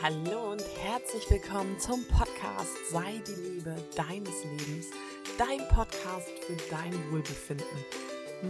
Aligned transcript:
Hallo 0.00 0.52
und 0.52 0.62
herzlich 0.80 1.28
willkommen 1.28 1.76
zum 1.80 2.06
Podcast 2.06 2.76
Sei 2.88 3.20
die 3.26 3.32
Liebe 3.32 3.74
deines 3.96 4.44
Lebens, 4.44 4.86
dein 5.36 5.66
Podcast 5.74 6.28
für 6.46 6.56
dein 6.70 6.92
Wohlbefinden. 7.10 7.66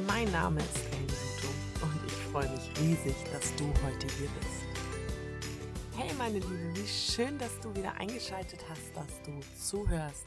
Mein 0.06 0.30
Name 0.30 0.60
ist 0.60 0.76
Ellen 0.92 1.06
Luto 1.06 1.86
und 1.86 2.06
ich 2.06 2.12
freue 2.12 2.50
mich 2.50 2.70
riesig, 2.78 3.14
dass 3.32 3.56
du 3.56 3.64
heute 3.82 4.06
hier 4.18 4.28
bist. 4.28 5.96
Hey 5.96 6.12
meine 6.18 6.38
Liebe, 6.38 6.74
wie 6.74 6.86
schön, 6.86 7.38
dass 7.38 7.58
du 7.60 7.74
wieder 7.74 7.94
eingeschaltet 7.94 8.60
hast, 8.68 8.94
dass 8.94 9.22
du 9.22 9.40
zuhörst 9.58 10.26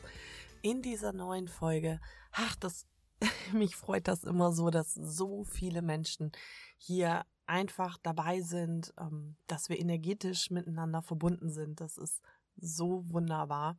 in 0.64 0.82
dieser 0.82 1.14
neuen 1.14 1.48
Folge. 1.48 2.00
Ach, 2.32 2.56
das 2.56 2.88
mich 3.54 3.76
freut 3.76 4.08
das 4.08 4.24
immer 4.24 4.54
so, 4.54 4.72
dass 4.72 4.96
so 4.96 5.44
viele 5.44 5.84
Menschen 5.84 6.32
hier 6.80 7.26
einfach 7.52 7.98
dabei 8.02 8.40
sind, 8.40 8.94
ähm, 8.98 9.36
dass 9.48 9.68
wir 9.68 9.78
energetisch 9.78 10.52
miteinander 10.52 11.02
verbunden 11.02 11.52
sind. 11.52 11.82
Das 11.82 11.98
ist 11.98 12.22
so 12.56 13.04
wunderbar. 13.10 13.78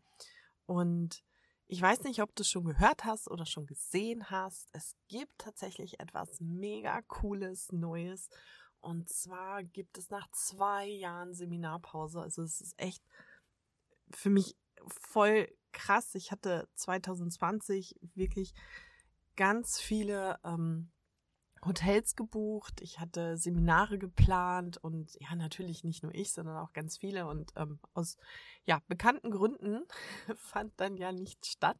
Und 0.67 1.25
ich 1.69 1.81
weiß 1.81 2.03
nicht, 2.03 2.21
ob 2.21 2.35
du 2.37 2.43
es 2.43 2.51
schon 2.51 2.65
gehört 2.65 3.07
hast 3.07 3.31
oder 3.31 3.47
schon 3.47 3.65
gesehen 3.67 4.29
hast. 4.31 4.69
Es 4.73 4.95
gibt 5.09 5.39
tatsächlich 5.39 6.01
etwas 6.01 6.39
mega 6.41 7.01
cooles, 7.03 7.73
Neues. 7.73 8.29
Und 8.81 9.09
zwar 9.09 9.63
gibt 9.63 9.97
es 9.97 10.11
nach 10.11 10.31
zwei 10.33 10.87
Jahren 10.87 11.33
Seminarpause. 11.33 12.21
Also 12.21 12.43
es 12.43 12.61
ist 12.61 12.79
echt 12.79 13.03
für 14.11 14.29
mich 14.29 14.55
voll 14.87 15.49
krass. 15.73 16.15
Ich 16.15 16.31
hatte 16.31 16.69
2020 16.75 17.97
wirklich 18.15 18.53
ganz 19.35 19.81
viele 19.81 20.39
ähm, 20.45 20.91
Hotels 21.65 22.17
gebucht, 22.17 22.81
ich 22.81 22.99
hatte 22.99 23.37
Seminare 23.37 23.99
geplant 23.99 24.79
und 24.79 25.15
ja, 25.21 25.35
natürlich 25.37 25.85
nicht 25.85 26.03
nur 26.03 26.15
ich, 26.15 26.33
sondern 26.33 26.57
auch 26.57 26.73
ganz 26.73 26.97
viele. 26.97 27.27
Und 27.27 27.53
ähm, 27.57 27.79
aus 27.95 28.17
ja, 28.65 28.81
bekannten 28.89 29.31
Gründen 29.31 29.85
fand 30.37 30.73
dann 30.79 30.97
ja 30.97 31.13
nichts 31.13 31.49
statt. 31.49 31.79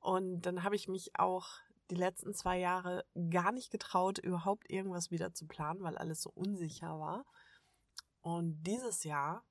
Und 0.00 0.42
dann 0.42 0.64
habe 0.64 0.76
ich 0.76 0.88
mich 0.88 1.18
auch 1.18 1.48
die 1.90 1.94
letzten 1.94 2.34
zwei 2.34 2.58
Jahre 2.58 3.04
gar 3.30 3.52
nicht 3.52 3.70
getraut, 3.70 4.18
überhaupt 4.18 4.68
irgendwas 4.70 5.10
wieder 5.10 5.32
zu 5.34 5.46
planen, 5.46 5.82
weil 5.82 5.96
alles 5.96 6.22
so 6.22 6.30
unsicher 6.34 6.98
war. 6.98 7.24
Und 8.22 8.62
dieses 8.64 9.04
Jahr, 9.04 9.44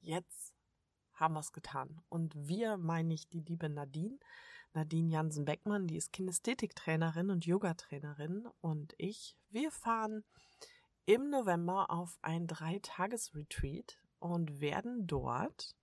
jetzt 0.00 0.54
haben 1.14 1.34
wir 1.34 1.40
es 1.40 1.52
getan. 1.52 2.02
Und 2.08 2.34
wir, 2.36 2.76
meine 2.76 3.14
ich 3.14 3.28
die 3.28 3.40
liebe 3.40 3.68
Nadine, 3.68 4.18
Nadine 4.74 5.10
Jansen-Beckmann, 5.10 5.86
die 5.86 5.96
ist 5.96 6.12
Kinästhetiktrainerin 6.12 7.30
und 7.30 7.44
Yogatrainerin 7.44 8.48
und 8.60 8.94
ich, 8.96 9.36
wir 9.50 9.70
fahren 9.70 10.24
im 11.04 11.30
November 11.30 11.90
auf 11.90 12.18
ein 12.22 12.46
Dreitages-Retreat 12.46 13.98
und 14.18 14.60
werden 14.60 15.06
dort 15.06 15.74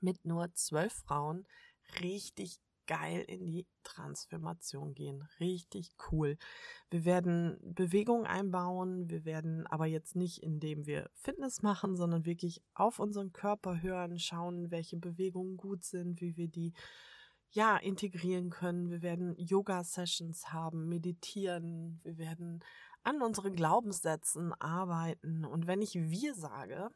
mit 0.00 0.24
nur 0.24 0.52
zwölf 0.54 0.92
Frauen 0.92 1.46
richtig 2.00 2.60
geil 2.86 3.24
in 3.26 3.44
die 3.44 3.66
Transformation 3.82 4.94
gehen. 4.94 5.22
Richtig 5.40 5.90
cool. 6.10 6.38
Wir 6.90 7.04
werden 7.04 7.58
Bewegung 7.62 8.26
einbauen. 8.26 9.10
Wir 9.10 9.24
werden 9.24 9.66
aber 9.66 9.86
jetzt 9.86 10.16
nicht, 10.16 10.42
indem 10.42 10.86
wir 10.86 11.10
Fitness 11.14 11.62
machen, 11.62 11.96
sondern 11.96 12.24
wirklich 12.24 12.62
auf 12.74 12.98
unseren 12.98 13.32
Körper 13.32 13.82
hören, 13.82 14.18
schauen, 14.18 14.70
welche 14.70 14.96
Bewegungen 14.96 15.56
gut 15.56 15.84
sind, 15.84 16.20
wie 16.20 16.36
wir 16.36 16.48
die 16.48 16.72
ja, 17.50 17.76
integrieren 17.76 18.50
können. 18.50 18.90
Wir 18.90 19.02
werden 19.02 19.34
Yoga-Sessions 19.38 20.52
haben, 20.52 20.88
meditieren, 20.88 22.00
wir 22.02 22.18
werden 22.18 22.62
an 23.02 23.22
unseren 23.22 23.54
Glaubenssätzen 23.54 24.52
arbeiten. 24.54 25.44
Und 25.44 25.66
wenn 25.66 25.80
ich 25.80 25.94
wir 25.94 26.34
sage, 26.34 26.90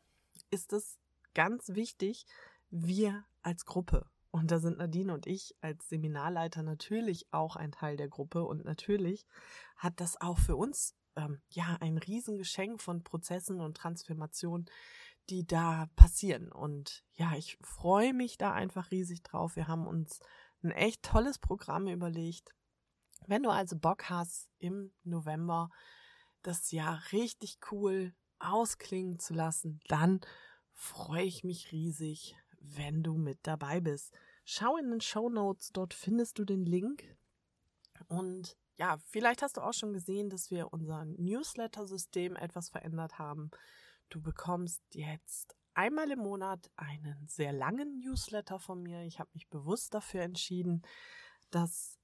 ist 0.51 0.73
es 0.73 0.99
ganz 1.35 1.71
wichtig, 1.71 2.27
wir 2.71 3.25
als 3.43 3.65
Gruppe. 3.65 4.07
Und 4.33 4.51
da 4.51 4.59
sind 4.59 4.79
Nadine 4.79 5.13
und 5.13 5.27
ich 5.27 5.57
als 5.61 5.89
Seminarleiter 5.89 6.63
natürlich 6.63 7.27
auch 7.33 7.57
ein 7.57 7.73
Teil 7.73 7.97
der 7.97 8.09
Gruppe. 8.09 8.45
Und 8.45 8.65
natürlich 8.65 9.27
hat 9.77 10.01
das 10.01 10.21
auch 10.21 10.39
für 10.39 10.57
uns 10.57 10.95
ähm, 11.17 11.41
ja 11.51 11.77
ein 11.81 11.99
Riesengeschenk 11.99 12.81
von 12.81 13.03
Prozessen 13.03 13.61
und 13.61 13.77
Transformationen, 13.77 14.67
die 15.31 15.47
da 15.47 15.89
passieren. 15.97 16.53
Und 16.53 17.05
ja, 17.15 17.35
ich 17.37 17.59
freue 17.63 18.15
mich 18.15 18.39
da 18.39 18.53
einfach 18.53 18.91
riesig 18.91 19.23
drauf. 19.23 19.57
Wir 19.57 19.69
haben 19.69 19.87
uns 19.87 20.21
ein 20.63 20.71
echt 20.71 21.03
tolles 21.03 21.39
Programm 21.39 21.89
überlegt. 21.89 22.55
Wenn 23.27 23.43
du 23.43 23.51
also 23.51 23.77
Bock 23.77 24.09
hast, 24.11 24.49
im 24.59 24.93
November 25.05 25.71
das 26.43 26.71
Jahr 26.71 27.03
richtig 27.13 27.59
cool 27.71 28.15
ausklingen 28.39 29.19
zu 29.19 29.35
lassen, 29.35 29.81
dann 29.89 30.21
freue 30.73 31.25
ich 31.25 31.45
mich 31.45 31.73
riesig, 31.73 32.37
wenn 32.61 33.03
du 33.03 33.17
mit 33.17 33.39
dabei 33.43 33.81
bist. 33.81 34.15
Schau 34.45 34.77
in 34.77 34.91
den 34.91 35.01
Show 35.01 35.29
Notes, 35.29 35.71
dort 35.73 35.95
findest 35.95 36.39
du 36.39 36.45
den 36.45 36.65
Link. 36.65 37.17
Und 38.09 38.57
ja, 38.77 38.97
vielleicht 39.07 39.43
hast 39.43 39.59
du 39.59 39.61
auch 39.61 39.75
schon 39.75 39.93
gesehen, 39.93 40.31
dass 40.31 40.51
wir 40.51 40.73
unser 40.73 41.05
Newsletter-System 41.05 42.35
etwas 42.37 42.71
verändert 42.71 43.19
haben. 43.19 43.51
Du 44.09 44.23
bekommst 44.23 44.83
jetzt 44.95 45.57
einmal 45.81 46.11
im 46.11 46.19
Monat 46.19 46.71
einen 46.77 47.27
sehr 47.27 47.55
langen 47.55 48.01
Newsletter 48.01 48.59
von 48.59 48.83
mir. 48.83 49.03
Ich 49.05 49.19
habe 49.19 49.31
mich 49.33 49.49
bewusst 49.49 49.95
dafür 49.95 50.21
entschieden, 50.21 50.83
das 51.51 51.99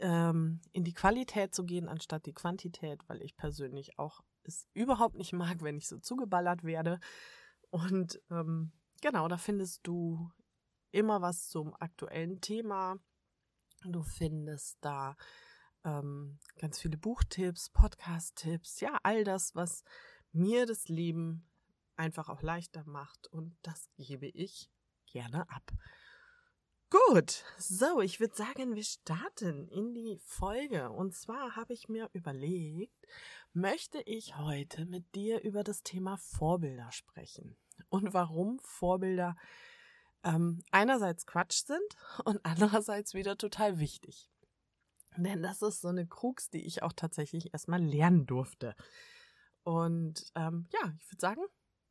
ähm, 0.00 0.60
in 0.72 0.84
die 0.84 0.92
Qualität 0.92 1.54
zu 1.54 1.64
gehen, 1.64 1.88
anstatt 1.88 2.26
die 2.26 2.34
Quantität, 2.34 3.00
weil 3.08 3.22
ich 3.22 3.34
persönlich 3.34 3.98
auch 3.98 4.20
es 4.42 4.68
überhaupt 4.74 5.16
nicht 5.16 5.32
mag, 5.32 5.62
wenn 5.62 5.78
ich 5.78 5.88
so 5.88 5.98
zugeballert 5.98 6.62
werde. 6.62 7.00
Und 7.70 8.20
ähm, 8.30 8.72
genau, 9.00 9.28
da 9.28 9.38
findest 9.38 9.86
du 9.86 10.30
immer 10.90 11.22
was 11.22 11.48
zum 11.48 11.74
aktuellen 11.74 12.42
Thema. 12.42 12.98
Du 13.82 14.02
findest 14.02 14.76
da 14.82 15.16
ähm, 15.84 16.38
ganz 16.58 16.78
viele 16.78 16.98
Buchtipps, 16.98 17.70
Podcast-Tipps, 17.70 18.80
ja, 18.80 18.98
all 19.02 19.24
das, 19.24 19.54
was 19.54 19.84
mir 20.32 20.66
das 20.66 20.88
Leben 20.88 21.48
einfach 21.96 22.28
auch 22.28 22.42
leichter 22.42 22.84
macht. 22.84 23.26
Und 23.28 23.56
das 23.62 23.88
gebe 23.96 24.26
ich 24.26 24.70
gerne 25.06 25.48
ab. 25.50 25.72
Gut, 26.88 27.42
so, 27.58 28.00
ich 28.00 28.20
würde 28.20 28.36
sagen, 28.36 28.76
wir 28.76 28.84
starten 28.84 29.66
in 29.68 29.92
die 29.92 30.18
Folge. 30.22 30.90
Und 30.90 31.14
zwar 31.14 31.56
habe 31.56 31.72
ich 31.72 31.88
mir 31.88 32.08
überlegt, 32.12 33.06
möchte 33.52 34.00
ich 34.02 34.36
heute 34.36 34.86
mit 34.86 35.14
dir 35.14 35.42
über 35.42 35.64
das 35.64 35.82
Thema 35.82 36.16
Vorbilder 36.16 36.92
sprechen. 36.92 37.56
Und 37.88 38.14
warum 38.14 38.60
Vorbilder 38.60 39.36
ähm, 40.22 40.62
einerseits 40.70 41.26
Quatsch 41.26 41.64
sind 41.64 41.96
und 42.24 42.38
andererseits 42.44 43.14
wieder 43.14 43.36
total 43.36 43.78
wichtig. 43.78 44.30
Denn 45.16 45.42
das 45.42 45.62
ist 45.62 45.80
so 45.80 45.88
eine 45.88 46.06
Krux, 46.06 46.50
die 46.50 46.66
ich 46.66 46.82
auch 46.82 46.92
tatsächlich 46.92 47.52
erstmal 47.52 47.82
lernen 47.82 48.26
durfte. 48.26 48.76
Und 49.62 50.30
ähm, 50.34 50.68
ja, 50.72 50.92
ich 50.98 51.10
würde 51.10 51.20
sagen, 51.20 51.42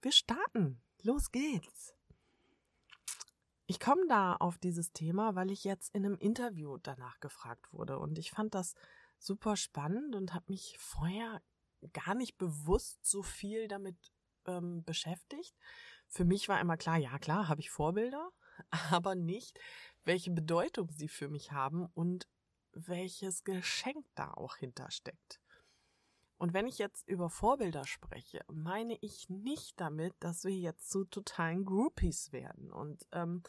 wir 0.05 0.11
starten. 0.11 0.79
Los 1.01 1.31
geht's. 1.31 1.95
Ich 3.65 3.79
komme 3.79 4.05
da 4.07 4.35
auf 4.35 4.59
dieses 4.59 4.93
Thema, 4.93 5.33
weil 5.33 5.49
ich 5.49 5.63
jetzt 5.63 5.95
in 5.95 6.05
einem 6.05 6.19
Interview 6.19 6.77
danach 6.77 7.19
gefragt 7.19 7.73
wurde 7.73 7.97
und 7.97 8.19
ich 8.19 8.29
fand 8.29 8.53
das 8.53 8.75
super 9.17 9.55
spannend 9.57 10.15
und 10.15 10.35
habe 10.35 10.45
mich 10.49 10.77
vorher 10.77 11.41
gar 11.91 12.13
nicht 12.13 12.37
bewusst 12.37 13.03
so 13.03 13.23
viel 13.23 13.67
damit 13.67 13.97
ähm, 14.45 14.83
beschäftigt. 14.83 15.55
Für 16.07 16.23
mich 16.23 16.47
war 16.49 16.61
immer 16.61 16.77
klar, 16.77 16.97
ja 16.97 17.17
klar, 17.17 17.47
habe 17.47 17.61
ich 17.61 17.71
Vorbilder, 17.71 18.29
aber 18.91 19.15
nicht, 19.15 19.59
welche 20.03 20.29
Bedeutung 20.29 20.91
sie 20.91 21.07
für 21.07 21.29
mich 21.29 21.51
haben 21.51 21.87
und 21.95 22.27
welches 22.73 23.43
Geschenk 23.43 24.05
da 24.13 24.31
auch 24.35 24.57
hintersteckt. 24.57 25.39
Und 26.37 26.53
wenn 26.53 26.67
ich 26.67 26.77
jetzt 26.77 27.07
über 27.07 27.29
Vorbilder 27.29 27.85
spreche, 27.85 28.43
meine 28.51 28.97
ich 29.01 29.29
nicht 29.29 29.79
damit, 29.79 30.13
dass 30.19 30.43
wir 30.43 30.55
jetzt 30.55 30.89
zu 30.89 31.05
totalen 31.05 31.65
Groupies 31.65 32.33
werden 32.33 32.71
und 32.71 33.07
ähm, 33.13 33.43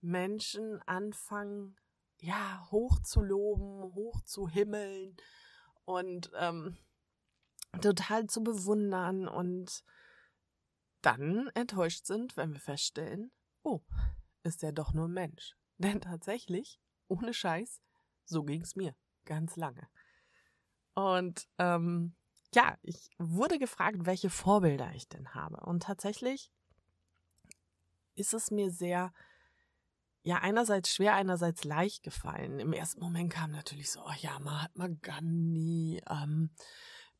Menschen 0.00 0.80
anfangen, 0.82 1.76
ja, 2.20 2.66
hoch 2.70 3.00
zu 3.00 3.22
loben, 3.22 3.94
hoch 3.94 4.20
zu 4.22 4.48
himmeln 4.48 5.16
und 5.84 6.30
ähm, 6.36 6.76
total 7.80 8.26
zu 8.26 8.42
bewundern 8.42 9.28
und 9.28 9.84
dann 11.02 11.48
enttäuscht 11.54 12.06
sind, 12.06 12.36
wenn 12.36 12.52
wir 12.52 12.60
feststellen, 12.60 13.30
oh, 13.62 13.80
ist 14.42 14.62
ja 14.62 14.72
doch 14.72 14.92
nur 14.92 15.08
ein 15.08 15.12
Mensch. 15.12 15.56
Denn 15.78 16.00
tatsächlich, 16.00 16.80
ohne 17.08 17.34
Scheiß, 17.34 17.80
so 18.24 18.42
ging's 18.42 18.76
mir 18.76 18.94
ganz 19.24 19.56
lange. 19.56 19.88
Und 20.94 21.48
ähm, 21.58 22.16
ja, 22.54 22.76
ich 22.82 23.10
wurde 23.18 23.58
gefragt, 23.58 23.98
welche 24.00 24.30
Vorbilder 24.30 24.92
ich 24.94 25.08
denn 25.08 25.34
habe. 25.34 25.60
Und 25.66 25.82
tatsächlich 25.84 26.50
ist 28.14 28.34
es 28.34 28.50
mir 28.50 28.70
sehr, 28.70 29.12
ja, 30.22 30.38
einerseits 30.38 30.92
schwer, 30.94 31.14
einerseits 31.14 31.64
leicht 31.64 32.02
gefallen. 32.02 32.58
Im 32.58 32.72
ersten 32.72 33.00
Moment 33.00 33.32
kam 33.32 33.50
natürlich 33.50 33.90
so, 33.90 34.00
oh 34.04 34.14
ja, 34.20 34.38
Mahatma 34.40 34.88
Gandhi, 35.02 36.02
ähm, 36.08 36.50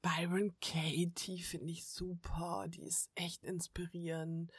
Byron 0.02 0.54
Katie 0.60 1.42
finde 1.42 1.72
ich 1.72 1.86
super, 1.88 2.66
die 2.68 2.82
ist 2.82 3.10
echt 3.14 3.44
inspirierend. 3.44 4.52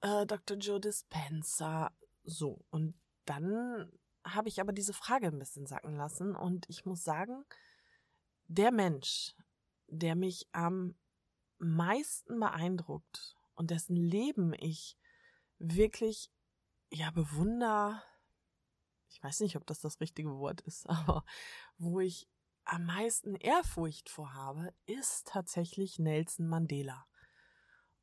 äh, 0.00 0.26
Dr. 0.26 0.56
Joe 0.56 0.80
Dispenza. 0.80 1.92
So, 2.24 2.64
und 2.70 2.94
dann 3.24 3.90
habe 4.24 4.48
ich 4.48 4.60
aber 4.60 4.72
diese 4.72 4.92
Frage 4.92 5.28
ein 5.28 5.38
bisschen 5.38 5.66
sacken 5.66 5.96
lassen 5.96 6.34
und 6.36 6.68
ich 6.68 6.84
muss 6.84 7.04
sagen, 7.04 7.44
der 8.48 8.72
Mensch, 8.72 9.34
der 9.90 10.14
mich 10.14 10.48
am 10.52 10.94
meisten 11.58 12.40
beeindruckt 12.40 13.36
und 13.54 13.70
dessen 13.70 13.96
Leben 13.96 14.54
ich 14.54 14.96
wirklich 15.58 16.32
ja 16.90 17.10
bewunder, 17.10 18.02
ich 19.08 19.22
weiß 19.22 19.40
nicht, 19.40 19.56
ob 19.56 19.66
das 19.66 19.80
das 19.80 20.00
richtige 20.00 20.38
Wort 20.38 20.60
ist, 20.62 20.86
aber 20.88 21.24
wo 21.78 22.00
ich 22.00 22.28
am 22.64 22.86
meisten 22.86 23.34
Ehrfurcht 23.34 24.08
vor 24.08 24.34
habe, 24.34 24.72
ist 24.86 25.26
tatsächlich 25.26 25.98
Nelson 25.98 26.46
Mandela. 26.46 27.06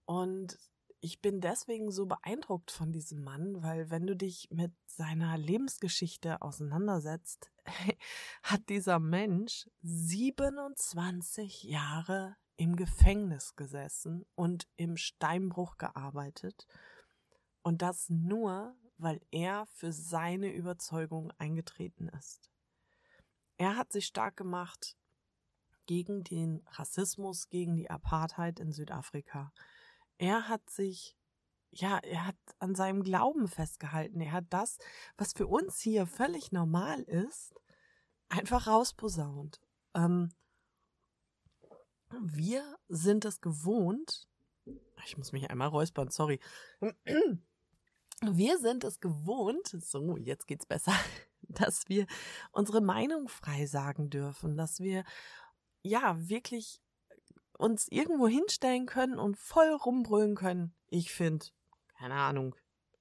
Und 0.05 0.59
ich 0.99 1.21
bin 1.21 1.41
deswegen 1.41 1.91
so 1.91 2.05
beeindruckt 2.05 2.71
von 2.71 2.91
diesem 2.91 3.23
Mann, 3.23 3.61
weil 3.61 3.89
wenn 3.89 4.07
du 4.07 4.15
dich 4.15 4.49
mit 4.51 4.73
seiner 4.87 5.37
Lebensgeschichte 5.37 6.41
auseinandersetzt, 6.41 7.51
hat 8.43 8.67
dieser 8.69 8.99
Mensch 8.99 9.69
27 9.83 11.63
Jahre 11.63 12.35
im 12.55 12.75
Gefängnis 12.75 13.55
gesessen 13.55 14.25
und 14.35 14.67
im 14.75 14.97
Steinbruch 14.97 15.77
gearbeitet. 15.77 16.65
Und 17.61 17.81
das 17.83 18.09
nur, 18.09 18.75
weil 18.97 19.21
er 19.29 19.67
für 19.67 19.91
seine 19.91 20.51
Überzeugung 20.51 21.31
eingetreten 21.37 22.09
ist. 22.09 22.49
Er 23.57 23.75
hat 23.75 23.91
sich 23.91 24.07
stark 24.07 24.35
gemacht 24.35 24.97
gegen 25.85 26.23
den 26.23 26.63
Rassismus, 26.71 27.49
gegen 27.49 27.75
die 27.75 27.89
Apartheid 27.89 28.59
in 28.59 28.71
Südafrika. 28.71 29.53
Er 30.17 30.47
hat 30.47 30.69
sich, 30.69 31.15
ja, 31.71 31.97
er 31.99 32.27
hat 32.27 32.37
an 32.59 32.75
seinem 32.75 33.03
Glauben 33.03 33.47
festgehalten. 33.47 34.21
Er 34.21 34.31
hat 34.31 34.45
das, 34.49 34.77
was 35.17 35.33
für 35.33 35.47
uns 35.47 35.79
hier 35.79 36.05
völlig 36.07 36.51
normal 36.51 37.01
ist, 37.03 37.53
einfach 38.29 38.67
rausposaunt. 38.67 39.61
Ähm, 39.93 40.29
wir 42.09 42.77
sind 42.87 43.25
es 43.25 43.41
gewohnt, 43.41 44.27
ich 45.05 45.17
muss 45.17 45.31
mich 45.31 45.49
einmal 45.49 45.69
räuspern, 45.69 46.09
sorry. 46.09 46.39
Wir 48.21 48.57
sind 48.57 48.83
es 48.83 48.99
gewohnt, 48.99 49.67
so, 49.67 50.17
jetzt 50.17 50.47
geht's 50.47 50.65
besser, 50.65 50.93
dass 51.41 51.87
wir 51.87 52.07
unsere 52.51 52.81
Meinung 52.81 53.27
frei 53.27 53.65
sagen 53.65 54.09
dürfen, 54.09 54.57
dass 54.57 54.79
wir 54.79 55.03
ja 55.83 56.15
wirklich 56.27 56.81
uns 57.57 57.87
irgendwo 57.89 58.27
hinstellen 58.27 58.85
können 58.85 59.19
und 59.19 59.37
voll 59.37 59.69
rumbrüllen 59.69 60.35
können. 60.35 60.73
Ich 60.87 61.11
finde, 61.11 61.47
keine 61.97 62.15
Ahnung, 62.15 62.55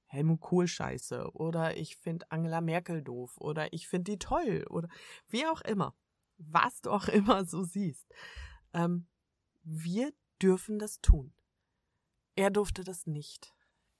Helmut 0.06 0.40
Kohl 0.40 0.66
scheiße 0.66 1.32
oder 1.34 1.76
ich 1.76 1.96
finde 1.96 2.30
Angela 2.30 2.60
Merkel 2.60 3.02
doof 3.02 3.36
oder 3.38 3.72
ich 3.72 3.88
finde 3.88 4.12
die 4.12 4.18
toll 4.18 4.64
oder 4.70 4.88
wie 5.28 5.46
auch 5.46 5.60
immer. 5.62 5.94
Was 6.38 6.80
du 6.80 6.90
auch 6.90 7.08
immer 7.08 7.44
so 7.44 7.62
siehst. 7.62 8.06
Ähm, 8.72 9.06
wir 9.62 10.12
dürfen 10.40 10.78
das 10.78 11.00
tun. 11.00 11.34
Er 12.34 12.50
durfte 12.50 12.84
das 12.84 13.06
nicht. 13.06 13.52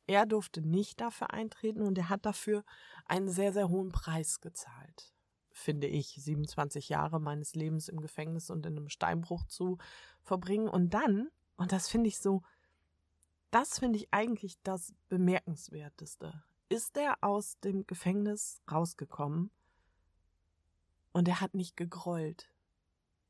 Er 0.07 0.27
durfte 0.27 0.63
nicht 0.63 1.01
dafür 1.01 1.33
eintreten 1.33 1.83
und 1.83 1.99
er 1.99 2.09
hat 2.09 2.27
dafür 2.27 2.65
einen 3.07 3.29
sehr, 3.29 3.53
sehr 3.53 3.69
hohen 3.69 3.91
Preis 3.91 4.41
gezahlt, 4.41 5.13
finde 5.57 5.87
ich. 5.87 6.09
27 6.09 6.89
Jahre 6.89 7.21
meines 7.21 7.55
Lebens 7.55 7.89
im 7.89 8.01
Gefängnis 8.01 8.51
und 8.51 8.67
in 8.67 8.77
einem 8.77 8.89
Steinbruch 8.89 9.45
zu 9.47 9.79
verbringen. 10.23 10.69
Und 10.69 10.95
dann, 10.95 11.29
und 11.57 11.73
das 11.73 11.89
finde 11.89 12.09
ich 12.09 12.19
so, 12.19 12.43
das 13.51 13.79
finde 13.79 13.99
ich 13.99 14.09
eigentlich 14.13 14.61
das 14.63 14.93
Bemerkenswerteste, 15.09 16.43
ist 16.69 16.97
er 16.97 17.17
aus 17.23 17.59
dem 17.61 17.87
Gefängnis 17.87 18.61
rausgekommen 18.71 19.51
und 21.13 21.29
er 21.29 21.41
hat 21.41 21.55
nicht 21.55 21.77
gegrollt. 21.77 22.51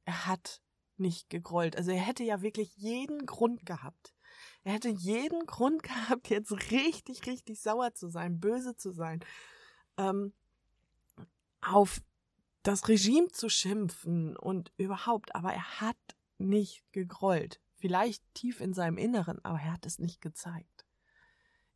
Er 0.05 0.27
hat 0.27 0.61
nicht 0.97 1.31
gegrollt. 1.31 1.77
Also 1.77 1.91
er 1.93 2.01
hätte 2.01 2.25
ja 2.25 2.43
wirklich 2.43 2.77
jeden 2.77 3.27
Grund 3.27 3.67
gehabt. 3.67 4.15
Er 4.65 4.73
hätte 4.73 4.89
jeden 4.89 5.47
Grund 5.47 5.83
gehabt, 5.83 6.29
jetzt 6.29 6.53
richtig, 6.73 7.27
richtig 7.27 7.61
sauer 7.61 7.95
zu 7.95 8.09
sein, 8.09 8.41
böse 8.41 8.77
zu 8.77 8.91
sein, 8.91 9.21
ähm, 9.97 10.33
auf 11.61 12.01
das 12.67 12.89
Regime 12.89 13.29
zu 13.29 13.49
schimpfen 13.49 14.37
und 14.37 14.73
überhaupt. 14.77 15.35
Aber 15.35 15.53
er 15.53 15.81
hat 15.81 15.97
nicht 16.39 16.83
gegrollt. 16.93 17.61
Vielleicht 17.77 18.23
tief 18.35 18.61
in 18.61 18.75
seinem 18.75 18.99
Inneren, 18.99 19.45
aber 19.45 19.59
er 19.59 19.73
hat 19.73 19.87
es 19.87 19.99
nicht 19.99 20.21
gezeigt. 20.21 20.85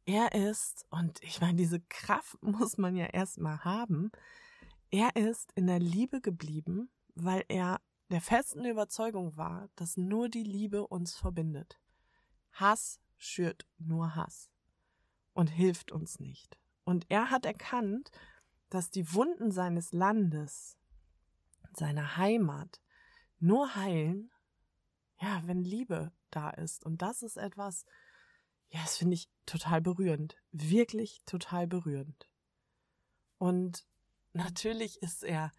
Er 0.07 0.33
ist, 0.33 0.87
und 0.91 1.23
ich 1.23 1.41
meine, 1.41 1.57
diese 1.57 1.81
Kraft 1.81 2.37
muss 2.43 2.79
man 2.79 2.97
ja 2.97 3.07
erstmal 3.07 3.65
haben, 3.65 4.11
er 4.91 5.15
ist 5.15 5.53
in 5.55 5.67
der 5.67 5.79
Liebe 5.79 6.21
geblieben, 6.21 6.91
weil 7.15 7.45
er 7.49 7.81
der 8.11 8.21
festen 8.21 8.65
Überzeugung 8.65 9.37
war, 9.37 9.69
dass 9.77 9.97
nur 9.97 10.29
die 10.29 10.43
Liebe 10.43 10.87
uns 10.87 11.15
verbindet. 11.15 11.79
Hass 12.53 12.99
schürt 13.17 13.67
nur 13.79 14.17
Hass 14.17 14.51
und 15.33 15.47
hilft 15.47 15.93
uns 15.93 16.19
nicht. 16.19 16.59
Und 16.83 17.07
er 17.09 17.31
hat 17.31 17.47
erkannt, 17.47 18.11
dass 18.69 18.91
die 18.91 19.13
Wunden 19.13 19.53
seines 19.53 19.93
Landes, 19.93 20.77
seiner 21.77 22.17
Heimat, 22.17 22.81
nur 23.39 23.75
heilen, 23.75 24.31
ja, 25.21 25.43
wenn 25.47 25.63
Liebe 25.63 26.13
da 26.31 26.51
ist. 26.51 26.85
Und 26.85 27.03
das 27.03 27.23
ist 27.23 27.37
etwas, 27.37 27.85
ja, 28.69 28.81
das 28.81 28.97
finde 28.97 29.15
ich 29.15 29.29
total 29.47 29.81
berührend. 29.81 30.37
Wirklich 30.53 31.23
total 31.27 31.67
berührend. 31.67 32.29
Und 33.39 33.87
natürlich 34.33 35.03
ist 35.03 35.25
er 35.25 35.51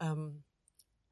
ähm, 0.00 0.44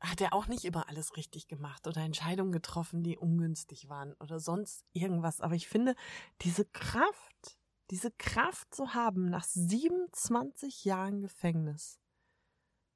hat 0.00 0.20
er 0.20 0.32
auch 0.32 0.46
nicht 0.46 0.64
immer 0.64 0.88
alles 0.88 1.16
richtig 1.16 1.46
gemacht 1.46 1.86
oder 1.86 2.00
Entscheidungen 2.00 2.52
getroffen, 2.52 3.02
die 3.02 3.18
ungünstig 3.18 3.88
waren 3.88 4.14
oder 4.14 4.40
sonst 4.40 4.84
irgendwas. 4.92 5.40
Aber 5.40 5.54
ich 5.54 5.68
finde, 5.68 5.94
diese 6.40 6.64
Kraft, 6.64 7.58
diese 7.90 8.10
Kraft 8.12 8.74
zu 8.74 8.94
haben 8.94 9.28
nach 9.28 9.44
27 9.44 10.84
Jahren 10.84 11.20
Gefängnis, 11.20 12.00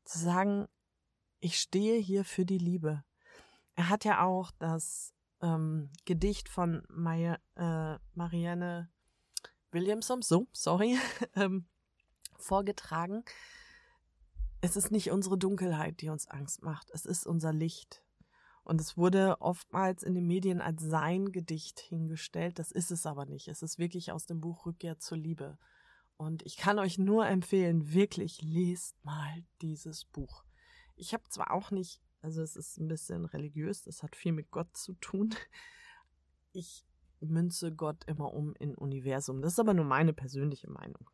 zu 0.05 0.19
sagen, 0.19 0.67
ich 1.45 1.61
stehe 1.61 1.99
hier 1.99 2.25
für 2.25 2.45
die 2.45 2.59
Liebe. 2.59 3.05
Er 3.75 3.89
hat 3.89 4.05
ja 4.05 4.25
auch 4.25 4.51
das 4.59 5.13
ähm, 5.43 5.91
Gedicht 6.05 6.49
von 6.49 6.83
Maya, 6.89 7.39
äh, 7.57 7.99
Marianne 8.15 8.91
Williamson, 9.71 10.23
so, 10.23 10.47
sorry, 10.53 10.99
ähm, 11.35 11.67
vorgetragen 12.37 13.25
es 14.65 14.77
ist 14.77 14.91
nicht 14.91 15.11
unsere 15.11 15.37
Dunkelheit, 15.37 16.01
die 16.01 16.09
uns 16.09 16.27
Angst 16.27 16.63
macht, 16.63 16.91
es 16.93 17.05
ist 17.05 17.27
unser 17.27 17.53
Licht. 17.53 18.03
Und 18.63 18.81
es 18.81 18.97
wurde 18.97 19.43
oftmals 19.43 20.03
in 20.03 20.15
den 20.15 20.27
Medien 20.27 20.63
als 20.63 20.83
sein 20.83 21.33
Gedicht 21.33 21.81
hingestellt, 21.81 22.59
das 22.59 22.73
ist 22.73 22.91
es 22.91 23.05
aber 23.05 23.27
nicht. 23.27 23.49
Es 23.49 23.63
ist 23.63 23.79
wirklich 23.79 24.11
aus 24.11 24.25
dem 24.25 24.41
Buch 24.41 24.65
Rückkehr 24.65 24.99
zur 24.99 25.19
Liebe. 25.19 25.59
Und 26.17 26.43
ich 26.47 26.57
kann 26.57 26.79
euch 26.79 26.97
nur 26.97 27.27
empfehlen, 27.27 27.93
wirklich 27.93 28.41
lest 28.41 28.97
mal 29.05 29.45
dieses 29.61 30.07
Buch. 30.07 30.45
Ich 30.97 31.13
habe 31.13 31.25
zwar 31.29 31.53
auch 31.53 31.71
nicht, 31.71 32.01
also 32.23 32.43
es 32.43 32.57
ist 32.57 32.79
ein 32.79 32.89
bisschen 32.89 33.25
religiös, 33.25 33.83
das 33.83 34.03
hat 34.03 34.17
viel 34.17 34.33
mit 34.33 34.51
Gott 34.51 34.77
zu 34.77 34.95
tun. 34.95 35.35
Ich 36.53 36.87
münze 37.21 37.75
Gott 37.75 38.05
immer 38.05 38.33
um 38.33 38.55
in 38.55 38.75
Universum. 38.77 39.43
Das 39.43 39.55
ist 39.55 39.59
aber 39.59 39.75
nur 39.75 39.85
meine 39.85 40.13
persönliche 40.13 40.71
Meinung. 40.71 41.11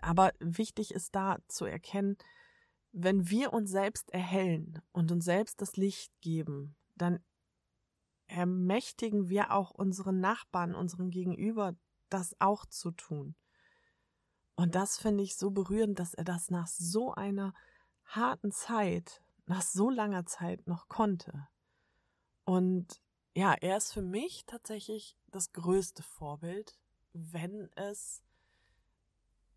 Aber 0.00 0.32
wichtig 0.40 0.92
ist 0.92 1.14
da 1.14 1.38
zu 1.48 1.64
erkennen, 1.64 2.16
wenn 2.92 3.28
wir 3.28 3.52
uns 3.52 3.70
selbst 3.70 4.10
erhellen 4.10 4.82
und 4.92 5.12
uns 5.12 5.24
selbst 5.24 5.60
das 5.60 5.76
Licht 5.76 6.12
geben, 6.20 6.76
dann 6.96 7.20
ermächtigen 8.26 9.28
wir 9.28 9.52
auch 9.52 9.70
unseren 9.70 10.20
Nachbarn, 10.20 10.74
unseren 10.74 11.10
Gegenüber, 11.10 11.76
das 12.08 12.34
auch 12.40 12.66
zu 12.66 12.90
tun. 12.90 13.34
Und 14.54 14.74
das 14.74 14.98
finde 14.98 15.24
ich 15.24 15.36
so 15.36 15.50
berührend, 15.50 15.98
dass 15.98 16.14
er 16.14 16.24
das 16.24 16.50
nach 16.50 16.66
so 16.66 17.12
einer 17.14 17.54
harten 18.16 18.52
Zeit, 18.52 19.22
nach 19.46 19.62
so 19.62 19.90
langer 19.90 20.24
Zeit 20.26 20.66
noch 20.66 20.88
konnte. 20.88 21.48
Und 22.44 23.02
ja, 23.34 23.54
er 23.54 23.76
ist 23.76 23.92
für 23.92 24.02
mich 24.02 24.44
tatsächlich 24.46 25.16
das 25.30 25.52
größte 25.52 26.02
Vorbild, 26.02 26.78
wenn 27.12 27.70
es 27.76 28.22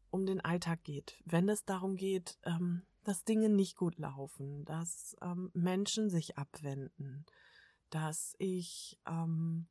um 0.09 0.25
den 0.25 0.41
Alltag 0.41 0.83
geht, 0.83 1.21
wenn 1.25 1.49
es 1.49 1.65
darum 1.65 1.97
geht, 1.97 2.37
ähm, 2.43 2.83
dass 3.03 3.23
Dinge 3.23 3.49
nicht 3.49 3.75
gut 3.75 3.97
laufen, 3.97 4.65
dass 4.65 5.15
ähm, 5.21 5.51
Menschen 5.53 6.09
sich 6.09 6.37
abwenden, 6.37 7.25
dass 7.89 8.35
ich 8.39 8.97
ähm, 9.05 9.67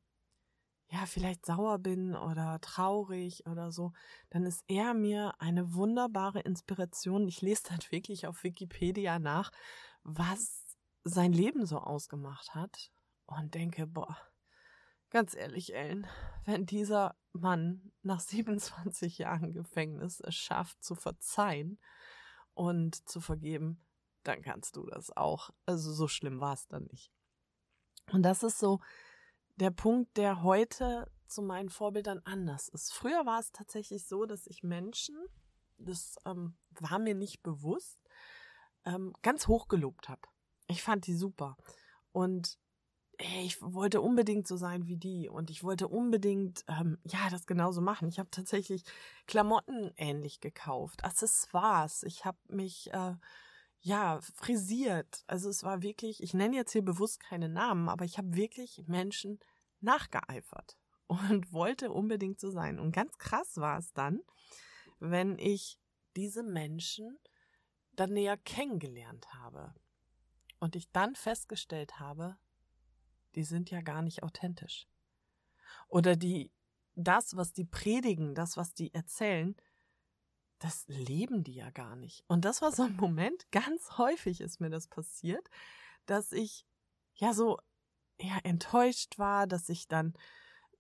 ja 0.94 1.06
vielleicht 1.06 1.44
sauer 1.46 1.78
bin 1.78 2.14
oder 2.14 2.60
traurig 2.60 3.46
oder 3.46 3.72
so, 3.72 3.92
dann 4.30 4.44
ist 4.44 4.64
er 4.68 4.94
mir 4.94 5.34
eine 5.38 5.74
wunderbare 5.74 6.40
Inspiration. 6.40 7.28
Ich 7.28 7.42
lese 7.42 7.64
dann 7.68 7.80
wirklich 7.90 8.26
auf 8.26 8.44
Wikipedia 8.44 9.18
nach, 9.18 9.50
was 10.02 10.64
sein 11.04 11.32
Leben 11.32 11.66
so 11.66 11.78
ausgemacht 11.78 12.54
hat 12.54 12.90
und 13.26 13.54
denke, 13.54 13.86
boah, 13.86 14.16
Ganz 15.14 15.36
ehrlich, 15.36 15.72
Ellen, 15.72 16.08
wenn 16.44 16.66
dieser 16.66 17.14
Mann 17.32 17.92
nach 18.02 18.18
27 18.98 19.18
Jahren 19.18 19.52
Gefängnis 19.52 20.18
es 20.18 20.34
schafft 20.34 20.82
zu 20.82 20.96
verzeihen 20.96 21.78
und 22.54 23.08
zu 23.08 23.20
vergeben, 23.20 23.86
dann 24.24 24.42
kannst 24.42 24.74
du 24.74 24.86
das 24.86 25.16
auch. 25.16 25.50
Also 25.66 25.92
so 25.92 26.08
schlimm 26.08 26.40
war 26.40 26.54
es 26.54 26.66
dann 26.66 26.88
nicht. 26.90 27.12
Und 28.10 28.22
das 28.22 28.42
ist 28.42 28.58
so 28.58 28.80
der 29.56 29.70
Punkt, 29.70 30.16
der 30.16 30.42
heute 30.42 31.10
zu 31.26 31.42
meinen 31.42 31.68
Vorbildern 31.68 32.20
anders 32.24 32.68
ist. 32.68 32.92
Früher 32.92 33.26
war 33.26 33.40
es 33.40 33.52
tatsächlich 33.52 34.06
so, 34.06 34.24
dass 34.24 34.46
ich 34.46 34.62
Menschen, 34.62 35.16
das 35.78 36.16
ähm, 36.24 36.56
war 36.70 36.98
mir 36.98 37.14
nicht 37.14 37.42
bewusst, 37.42 37.98
ähm, 38.84 39.12
ganz 39.22 39.48
hoch 39.48 39.68
gelobt 39.68 40.08
habe. 40.08 40.22
Ich 40.68 40.82
fand 40.82 41.06
die 41.06 41.14
super. 41.14 41.56
Und 42.12 42.58
hey, 43.18 43.44
ich 43.44 43.60
wollte 43.60 44.00
unbedingt 44.00 44.46
so 44.46 44.56
sein 44.56 44.86
wie 44.86 44.96
die 44.96 45.28
und 45.28 45.50
ich 45.50 45.62
wollte 45.62 45.88
unbedingt 45.88 46.64
ähm, 46.68 46.98
ja 47.04 47.30
das 47.30 47.46
genauso 47.46 47.80
machen. 47.80 48.08
Ich 48.08 48.18
habe 48.18 48.30
tatsächlich 48.30 48.84
Klamotten 49.26 49.92
ähnlich 49.96 50.40
gekauft, 50.40 51.04
Accessoires. 51.04 52.02
Ich 52.02 52.24
habe 52.24 52.38
mich 52.48 52.92
äh, 52.92 53.14
ja 53.84 54.18
frisiert. 54.22 55.24
Also 55.26 55.50
es 55.50 55.62
war 55.62 55.82
wirklich, 55.82 56.22
ich 56.22 56.34
nenne 56.34 56.56
jetzt 56.56 56.72
hier 56.72 56.82
bewusst 56.82 57.20
keine 57.20 57.48
Namen, 57.48 57.88
aber 57.88 58.04
ich 58.04 58.18
habe 58.18 58.34
wirklich 58.34 58.82
Menschen 58.86 59.38
nachgeeifert 59.80 60.76
und 61.06 61.52
wollte 61.52 61.92
unbedingt 61.92 62.40
so 62.40 62.50
sein. 62.50 62.80
Und 62.80 62.92
ganz 62.92 63.16
krass 63.18 63.56
war 63.58 63.78
es 63.78 63.92
dann, 63.92 64.20
wenn 64.98 65.38
ich 65.38 65.78
diese 66.16 66.42
Menschen 66.42 67.18
dann 67.92 68.14
näher 68.14 68.38
kennengelernt 68.38 69.32
habe 69.34 69.74
und 70.58 70.76
ich 70.76 70.90
dann 70.90 71.14
festgestellt 71.14 72.00
habe, 72.00 72.38
die 73.34 73.44
sind 73.44 73.70
ja 73.70 73.82
gar 73.82 74.00
nicht 74.00 74.22
authentisch. 74.22 74.88
Oder 75.88 76.16
die, 76.16 76.50
das, 76.94 77.36
was 77.36 77.52
die 77.52 77.64
predigen, 77.64 78.34
das, 78.34 78.56
was 78.56 78.72
die 78.72 78.94
erzählen, 78.94 79.56
das 80.64 80.88
leben 80.88 81.44
die 81.44 81.56
ja 81.56 81.68
gar 81.68 81.94
nicht. 81.94 82.24
Und 82.26 82.46
das 82.46 82.62
war 82.62 82.72
so 82.72 82.84
ein 82.84 82.96
Moment, 82.96 83.50
ganz 83.52 83.98
häufig 83.98 84.40
ist 84.40 84.62
mir 84.62 84.70
das 84.70 84.88
passiert, 84.88 85.50
dass 86.06 86.32
ich 86.32 86.66
ja 87.16 87.34
so 87.34 87.58
ja 88.18 88.38
enttäuscht 88.44 89.18
war, 89.18 89.46
dass 89.46 89.68
ich 89.68 89.88
dann 89.88 90.14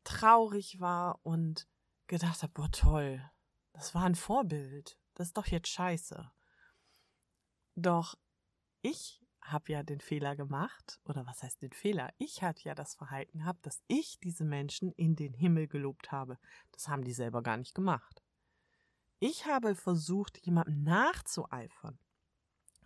traurig 0.02 0.80
war 0.80 1.20
und 1.22 1.68
gedacht 2.06 2.42
habe, 2.42 2.52
boah 2.54 2.70
toll, 2.70 3.30
das 3.74 3.94
war 3.94 4.04
ein 4.04 4.14
Vorbild, 4.14 4.98
das 5.12 5.28
ist 5.28 5.36
doch 5.36 5.48
jetzt 5.48 5.68
scheiße. 5.68 6.32
Doch 7.74 8.14
ich 8.80 9.20
habe 9.42 9.70
ja 9.70 9.82
den 9.82 10.00
Fehler 10.00 10.34
gemacht, 10.34 10.98
oder 11.04 11.26
was 11.26 11.42
heißt 11.42 11.60
den 11.60 11.74
Fehler? 11.74 12.14
Ich 12.16 12.42
hatte 12.42 12.62
ja 12.62 12.74
das 12.74 12.94
Verhalten 12.94 13.40
gehabt, 13.40 13.66
dass 13.66 13.82
ich 13.88 14.18
diese 14.20 14.46
Menschen 14.46 14.92
in 14.92 15.14
den 15.14 15.34
Himmel 15.34 15.68
gelobt 15.68 16.10
habe. 16.10 16.38
Das 16.72 16.88
haben 16.88 17.04
die 17.04 17.12
selber 17.12 17.42
gar 17.42 17.58
nicht 17.58 17.74
gemacht. 17.74 18.23
Ich 19.18 19.46
habe 19.46 19.74
versucht, 19.74 20.38
jemandem 20.44 20.82
nachzueifern. 20.82 21.98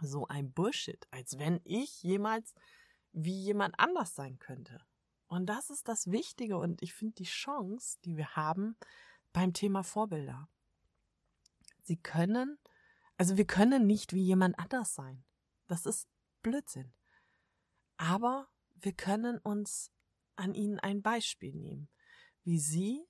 So 0.00 0.26
ein 0.28 0.52
Bullshit, 0.52 1.06
als 1.10 1.38
wenn 1.38 1.60
ich 1.64 2.02
jemals 2.02 2.54
wie 3.12 3.42
jemand 3.42 3.78
anders 3.78 4.14
sein 4.14 4.38
könnte. 4.38 4.80
Und 5.26 5.46
das 5.46 5.70
ist 5.70 5.88
das 5.88 6.10
Wichtige 6.10 6.58
und 6.58 6.82
ich 6.82 6.94
finde 6.94 7.14
die 7.14 7.24
Chance, 7.24 7.98
die 8.04 8.16
wir 8.16 8.36
haben 8.36 8.76
beim 9.32 9.52
Thema 9.52 9.82
Vorbilder. 9.82 10.48
Sie 11.82 11.96
können, 11.96 12.58
also 13.16 13.36
wir 13.36 13.46
können 13.46 13.86
nicht 13.86 14.12
wie 14.12 14.22
jemand 14.22 14.58
anders 14.58 14.94
sein. 14.94 15.24
Das 15.66 15.86
ist 15.86 16.08
Blödsinn. 16.42 16.92
Aber 17.96 18.48
wir 18.76 18.92
können 18.92 19.38
uns 19.38 19.90
an 20.36 20.54
ihnen 20.54 20.78
ein 20.78 21.02
Beispiel 21.02 21.54
nehmen, 21.54 21.88
wie 22.44 22.58
sie 22.58 23.04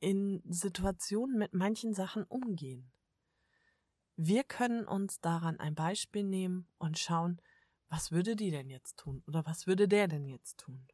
in 0.00 0.42
Situationen 0.48 1.38
mit 1.38 1.54
manchen 1.54 1.94
Sachen 1.94 2.24
umgehen. 2.24 2.90
Wir 4.16 4.44
können 4.44 4.86
uns 4.86 5.20
daran 5.20 5.58
ein 5.58 5.74
Beispiel 5.74 6.22
nehmen 6.22 6.68
und 6.78 6.98
schauen, 6.98 7.40
was 7.88 8.12
würde 8.12 8.36
die 8.36 8.50
denn 8.50 8.70
jetzt 8.70 8.98
tun 8.98 9.22
oder 9.26 9.44
was 9.46 9.66
würde 9.66 9.88
der 9.88 10.08
denn 10.08 10.26
jetzt 10.26 10.58
tun? 10.58 10.86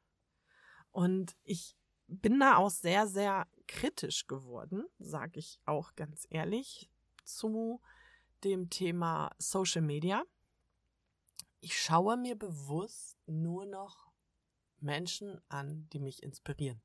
Und 0.90 1.37
ich 1.45 1.76
bin 2.07 2.40
da 2.40 2.57
auch 2.57 2.71
sehr, 2.71 3.07
sehr 3.07 3.47
kritisch 3.69 4.26
geworden, 4.26 4.85
sage 4.99 5.38
ich 5.38 5.61
auch 5.64 5.95
ganz 5.95 6.26
ehrlich, 6.30 6.90
zu 7.25 7.80
dem 8.42 8.71
Thema 8.71 9.30
Social 9.38 9.83
Media 9.83 10.25
ich 11.61 11.78
schaue 11.78 12.16
mir 12.16 12.37
bewusst 12.37 13.19
nur 13.26 13.66
noch 13.66 14.11
Menschen 14.80 15.40
an, 15.49 15.88
die 15.92 16.00
mich 16.00 16.23
inspirieren. 16.23 16.80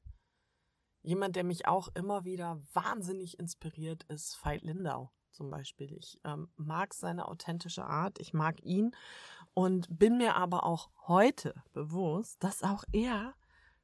Jemand, 1.05 1.35
der 1.35 1.43
mich 1.43 1.67
auch 1.67 1.89
immer 1.93 2.25
wieder 2.25 2.59
wahnsinnig 2.73 3.37
inspiriert, 3.37 4.03
ist 4.05 4.43
Veit 4.43 4.63
Lindau 4.63 5.11
zum 5.29 5.51
Beispiel. 5.51 5.93
Ich 5.93 6.19
ähm, 6.23 6.49
mag 6.55 6.95
seine 6.95 7.27
authentische 7.27 7.85
Art, 7.85 8.17
ich 8.19 8.33
mag 8.33 8.63
ihn 8.63 8.95
und 9.53 9.87
bin 9.99 10.17
mir 10.17 10.35
aber 10.35 10.63
auch 10.63 10.89
heute 11.07 11.53
bewusst, 11.73 12.43
dass 12.43 12.63
auch 12.63 12.83
er 12.91 13.35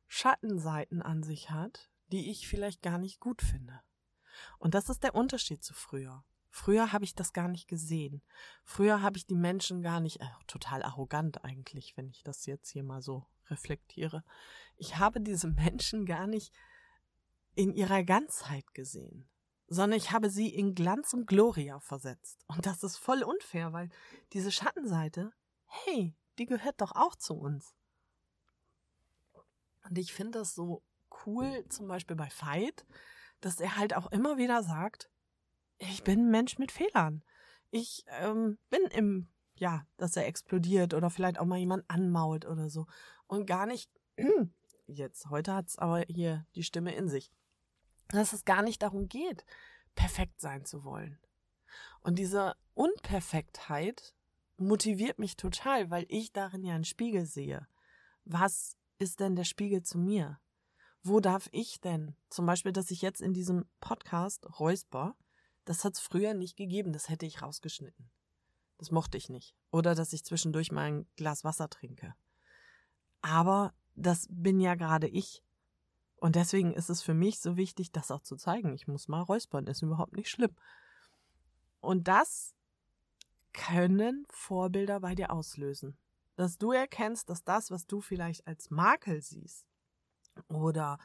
Schattenseiten 0.08 1.04
an 1.04 1.22
sich 1.22 1.52
hat, 1.52 1.92
die 2.08 2.32
ich 2.32 2.48
vielleicht 2.48 2.82
gar 2.82 2.98
nicht 2.98 3.20
gut 3.20 3.44
finde. 3.44 3.82
Und 4.58 4.74
das 4.74 4.90
ist 4.90 5.04
der 5.04 5.14
Unterschied 5.14 5.64
zu 5.64 5.76
früher. 5.76 6.24
Früher 6.50 6.92
habe 6.92 7.06
ich 7.06 7.14
das 7.14 7.34
gar 7.34 7.50
nicht 7.50 7.68
gesehen. 7.68 8.24
Früher 8.64 9.04
habe 9.04 9.18
ich 9.18 9.28
die 9.28 9.36
Menschen 9.36 9.84
gar 9.84 10.00
nicht, 10.00 10.22
äh, 10.22 10.26
total 10.48 10.82
arrogant 10.82 11.44
eigentlich, 11.46 11.96
wenn 11.98 12.10
ich 12.10 12.24
das 12.24 12.48
jetzt 12.48 12.72
hier 12.72 12.84
mal 12.84 13.04
so 13.04 13.28
reflektiere. 13.52 14.24
Ich 14.76 14.98
habe 14.98 15.22
diese 15.22 15.48
Menschen 15.50 16.08
gar 16.08 16.26
nicht 16.26 16.52
in 17.62 17.74
ihrer 17.74 18.04
Ganzheit 18.04 18.74
gesehen, 18.74 19.30
sondern 19.68 19.98
ich 19.98 20.12
habe 20.12 20.32
sie 20.32 20.50
in 20.50 20.74
Glanz 20.74 21.14
und 21.14 21.28
Gloria 21.28 21.80
versetzt. 21.80 22.44
Und 22.48 22.66
das 22.66 22.84
ist 22.84 22.98
voll 22.98 23.22
unfair, 23.22 23.72
weil 23.72 23.90
diese 24.34 24.52
Schattenseite, 24.52 25.32
hey, 25.68 26.16
die 26.40 26.48
gehört 26.48 26.82
doch 26.82 26.94
auch 26.96 27.16
zu 27.16 27.36
uns. 27.36 27.76
Und 29.88 29.98
ich 29.98 30.12
finde 30.12 30.40
das 30.40 30.56
so 30.56 30.82
cool, 31.26 31.64
zum 31.70 31.88
Beispiel 31.88 32.16
bei 32.16 32.30
Veit, 32.40 32.86
dass 33.42 33.60
er 33.60 33.78
halt 33.78 33.96
auch 33.96 34.12
immer 34.12 34.38
wieder 34.38 34.64
sagt, 34.64 35.12
ich 35.78 36.04
bin 36.04 36.22
ein 36.22 36.32
Mensch 36.32 36.58
mit 36.58 36.72
Fehlern. 36.72 37.24
Ich 37.70 38.04
ähm, 38.08 38.58
bin 38.72 38.82
im, 38.92 39.30
ja, 39.56 39.86
dass 39.98 40.18
er 40.18 40.26
explodiert 40.26 40.96
oder 40.96 41.12
vielleicht 41.12 41.38
auch 41.38 41.46
mal 41.46 41.60
jemand 41.60 41.88
anmault 41.88 42.46
oder 42.46 42.70
so. 42.70 42.88
Und 43.28 43.46
gar 43.46 43.68
nicht, 43.68 43.92
jetzt, 44.88 45.30
heute 45.30 45.54
hat's 45.54 45.78
aber 45.78 46.02
hier 46.08 46.46
die 46.56 46.64
Stimme 46.64 46.96
in 46.96 47.08
sich, 47.08 47.32
dass 48.20 48.34
es 48.34 48.46
gar 48.46 48.62
nicht 48.62 48.82
darum 48.82 49.08
geht, 49.08 49.46
perfekt 49.96 50.40
sein 50.40 50.66
zu 50.66 50.84
wollen. 50.84 51.20
Und 52.02 52.18
diese 52.18 52.56
Unperfektheit 52.74 54.16
motiviert 54.58 55.20
mich 55.20 55.38
total, 55.38 55.90
weil 55.90 56.06
ich 56.10 56.32
darin 56.32 56.64
ja 56.64 56.76
einen 56.76 56.84
Spiegel 56.84 57.26
sehe. 57.26 57.68
Was 58.26 58.78
ist 59.00 59.20
denn 59.20 59.36
der 59.36 59.44
Spiegel 59.44 59.84
zu 59.84 59.98
mir? 59.98 60.40
Wo 61.04 61.20
darf 61.20 61.50
ich 61.52 61.82
denn, 61.82 62.16
zum 62.30 62.46
Beispiel, 62.46 62.72
dass 62.72 62.92
ich 62.92 63.02
jetzt 63.02 63.22
in 63.22 63.34
diesem 63.34 63.66
Podcast 63.80 64.60
räusper, 64.60 65.16
das 65.66 65.84
hat 65.84 65.96
es 65.96 66.00
früher 66.00 66.34
nicht 66.34 66.58
gegeben, 66.58 66.94
das 66.94 67.10
hätte 67.10 67.26
ich 67.26 67.42
rausgeschnitten. 67.42 68.12
Das 68.78 68.92
mochte 68.92 69.18
ich 69.18 69.30
nicht. 69.30 69.56
Oder 69.72 69.96
dass 69.96 70.14
ich 70.14 70.24
zwischendurch 70.24 70.72
mal 70.72 70.92
ein 70.92 71.06
Glas 71.16 71.44
Wasser 71.44 71.70
trinke. 71.70 72.16
Aber 73.22 73.74
das 73.96 74.28
bin 74.30 74.60
ja 74.60 74.76
gerade 74.76 75.08
ich. 75.08 75.44
Und 76.22 76.36
deswegen 76.36 76.72
ist 76.72 76.92
es 76.92 77.02
für 77.02 77.16
mich 77.16 77.40
so 77.40 77.58
wichtig, 77.58 77.92
das 77.92 78.12
auch 78.12 78.22
zu 78.22 78.36
zeigen. 78.36 78.76
Ich 78.76 78.88
muss 78.88 79.08
mal 79.08 79.22
räuspern, 79.22 79.66
ist 79.66 79.82
überhaupt 79.82 80.14
nicht 80.14 80.30
schlimm. 80.30 80.56
Und 81.80 82.08
das 82.08 82.54
können 83.54 84.28
Vorbilder 84.30 85.00
bei 85.00 85.16
dir 85.16 85.32
auslösen. 85.32 85.98
Dass 86.36 86.60
du 86.60 86.74
erkennst, 86.74 87.32
dass 87.32 87.44
das, 87.44 87.72
was 87.72 87.88
du 87.88 88.02
vielleicht 88.02 88.46
als 88.46 88.70
Makel 88.70 89.24
siehst 89.24 89.66
oder 90.48 91.00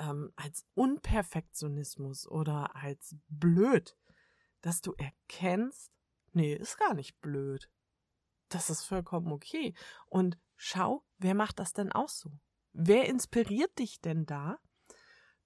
ähm, 0.00 0.32
als 0.34 0.66
Unperfektionismus 0.74 2.26
oder 2.26 2.74
als 2.74 3.14
blöd, 3.28 3.96
dass 4.60 4.80
du 4.80 4.92
erkennst, 4.94 5.92
nee, 6.32 6.52
ist 6.52 6.78
gar 6.78 6.94
nicht 6.94 7.20
blöd. 7.20 7.70
Das 8.48 8.70
ist 8.70 8.82
vollkommen 8.82 9.30
okay. 9.30 9.72
Und 10.06 10.36
schau, 10.56 11.04
wer 11.18 11.34
macht 11.34 11.60
das 11.60 11.74
denn 11.74 11.92
auch 11.92 12.08
so? 12.08 12.40
Wer 12.80 13.06
inspiriert 13.06 13.76
dich 13.80 14.00
denn 14.00 14.24
da 14.24 14.56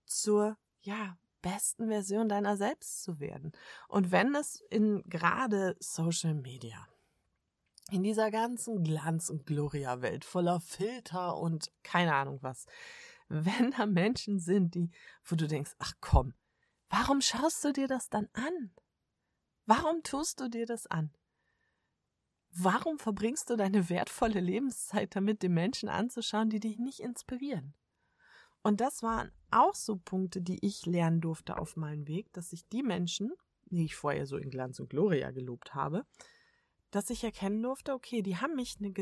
zur, 0.04 0.58
ja, 0.82 1.16
besten 1.40 1.88
Version 1.88 2.28
deiner 2.28 2.58
selbst 2.58 3.02
zu 3.02 3.20
werden? 3.20 3.52
Und 3.88 4.12
wenn 4.12 4.34
es 4.34 4.60
in 4.68 5.02
gerade 5.04 5.74
Social 5.80 6.34
Media, 6.34 6.86
in 7.90 8.02
dieser 8.02 8.30
ganzen 8.30 8.84
Glanz- 8.84 9.30
und 9.30 9.46
Gloria-Welt 9.46 10.26
voller 10.26 10.60
Filter 10.60 11.38
und 11.38 11.72
keine 11.82 12.14
Ahnung 12.14 12.38
was, 12.42 12.66
wenn 13.28 13.70
da 13.70 13.86
Menschen 13.86 14.38
sind, 14.38 14.74
die, 14.74 14.90
wo 15.24 15.34
du 15.34 15.48
denkst, 15.48 15.72
ach 15.78 15.94
komm, 16.02 16.34
warum 16.90 17.22
schaust 17.22 17.64
du 17.64 17.72
dir 17.72 17.88
das 17.88 18.10
dann 18.10 18.28
an? 18.34 18.74
Warum 19.64 20.02
tust 20.02 20.38
du 20.38 20.50
dir 20.50 20.66
das 20.66 20.86
an? 20.86 21.10
Warum 22.54 22.98
verbringst 22.98 23.48
du 23.48 23.56
deine 23.56 23.88
wertvolle 23.88 24.40
Lebenszeit 24.40 25.16
damit, 25.16 25.42
den 25.42 25.54
Menschen 25.54 25.88
anzuschauen, 25.88 26.50
die 26.50 26.60
dich 26.60 26.78
nicht 26.78 27.00
inspirieren? 27.00 27.74
Und 28.62 28.80
das 28.80 29.02
waren 29.02 29.32
auch 29.50 29.74
so 29.74 29.96
Punkte, 29.96 30.42
die 30.42 30.64
ich 30.64 30.84
lernen 30.86 31.20
durfte 31.20 31.58
auf 31.58 31.76
meinem 31.76 32.06
Weg, 32.06 32.32
dass 32.32 32.52
ich 32.52 32.68
die 32.68 32.82
Menschen, 32.82 33.32
die 33.66 33.84
ich 33.84 33.96
vorher 33.96 34.26
so 34.26 34.36
in 34.36 34.50
Glanz 34.50 34.78
und 34.80 34.90
Gloria 34.90 35.30
gelobt 35.30 35.74
habe, 35.74 36.04
dass 36.90 37.08
ich 37.08 37.24
erkennen 37.24 37.62
durfte, 37.62 37.94
okay, 37.94 38.22
die 38.22 38.36
haben 38.36 38.54
mich 38.54 38.76
eine, 38.78 38.92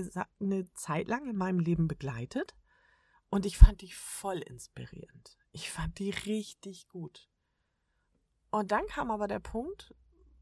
eine 0.40 0.72
Zeit 0.74 1.08
lang 1.08 1.28
in 1.28 1.36
meinem 1.36 1.58
Leben 1.58 1.88
begleitet 1.88 2.54
und 3.30 3.46
ich 3.46 3.58
fand 3.58 3.82
die 3.82 3.92
voll 3.92 4.38
inspirierend. 4.38 5.36
Ich 5.50 5.70
fand 5.70 5.98
die 5.98 6.10
richtig 6.10 6.88
gut. 6.88 7.28
Und 8.50 8.70
dann 8.70 8.86
kam 8.86 9.10
aber 9.10 9.26
der 9.26 9.40
Punkt, 9.40 9.94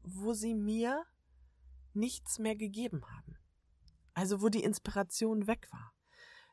wo 0.03 0.33
sie 0.33 0.53
mir 0.53 1.05
nichts 1.93 2.39
mehr 2.39 2.55
gegeben 2.55 3.03
haben. 3.15 3.37
Also 4.13 4.41
wo 4.41 4.49
die 4.49 4.63
Inspiration 4.63 5.47
weg 5.47 5.67
war. 5.71 5.93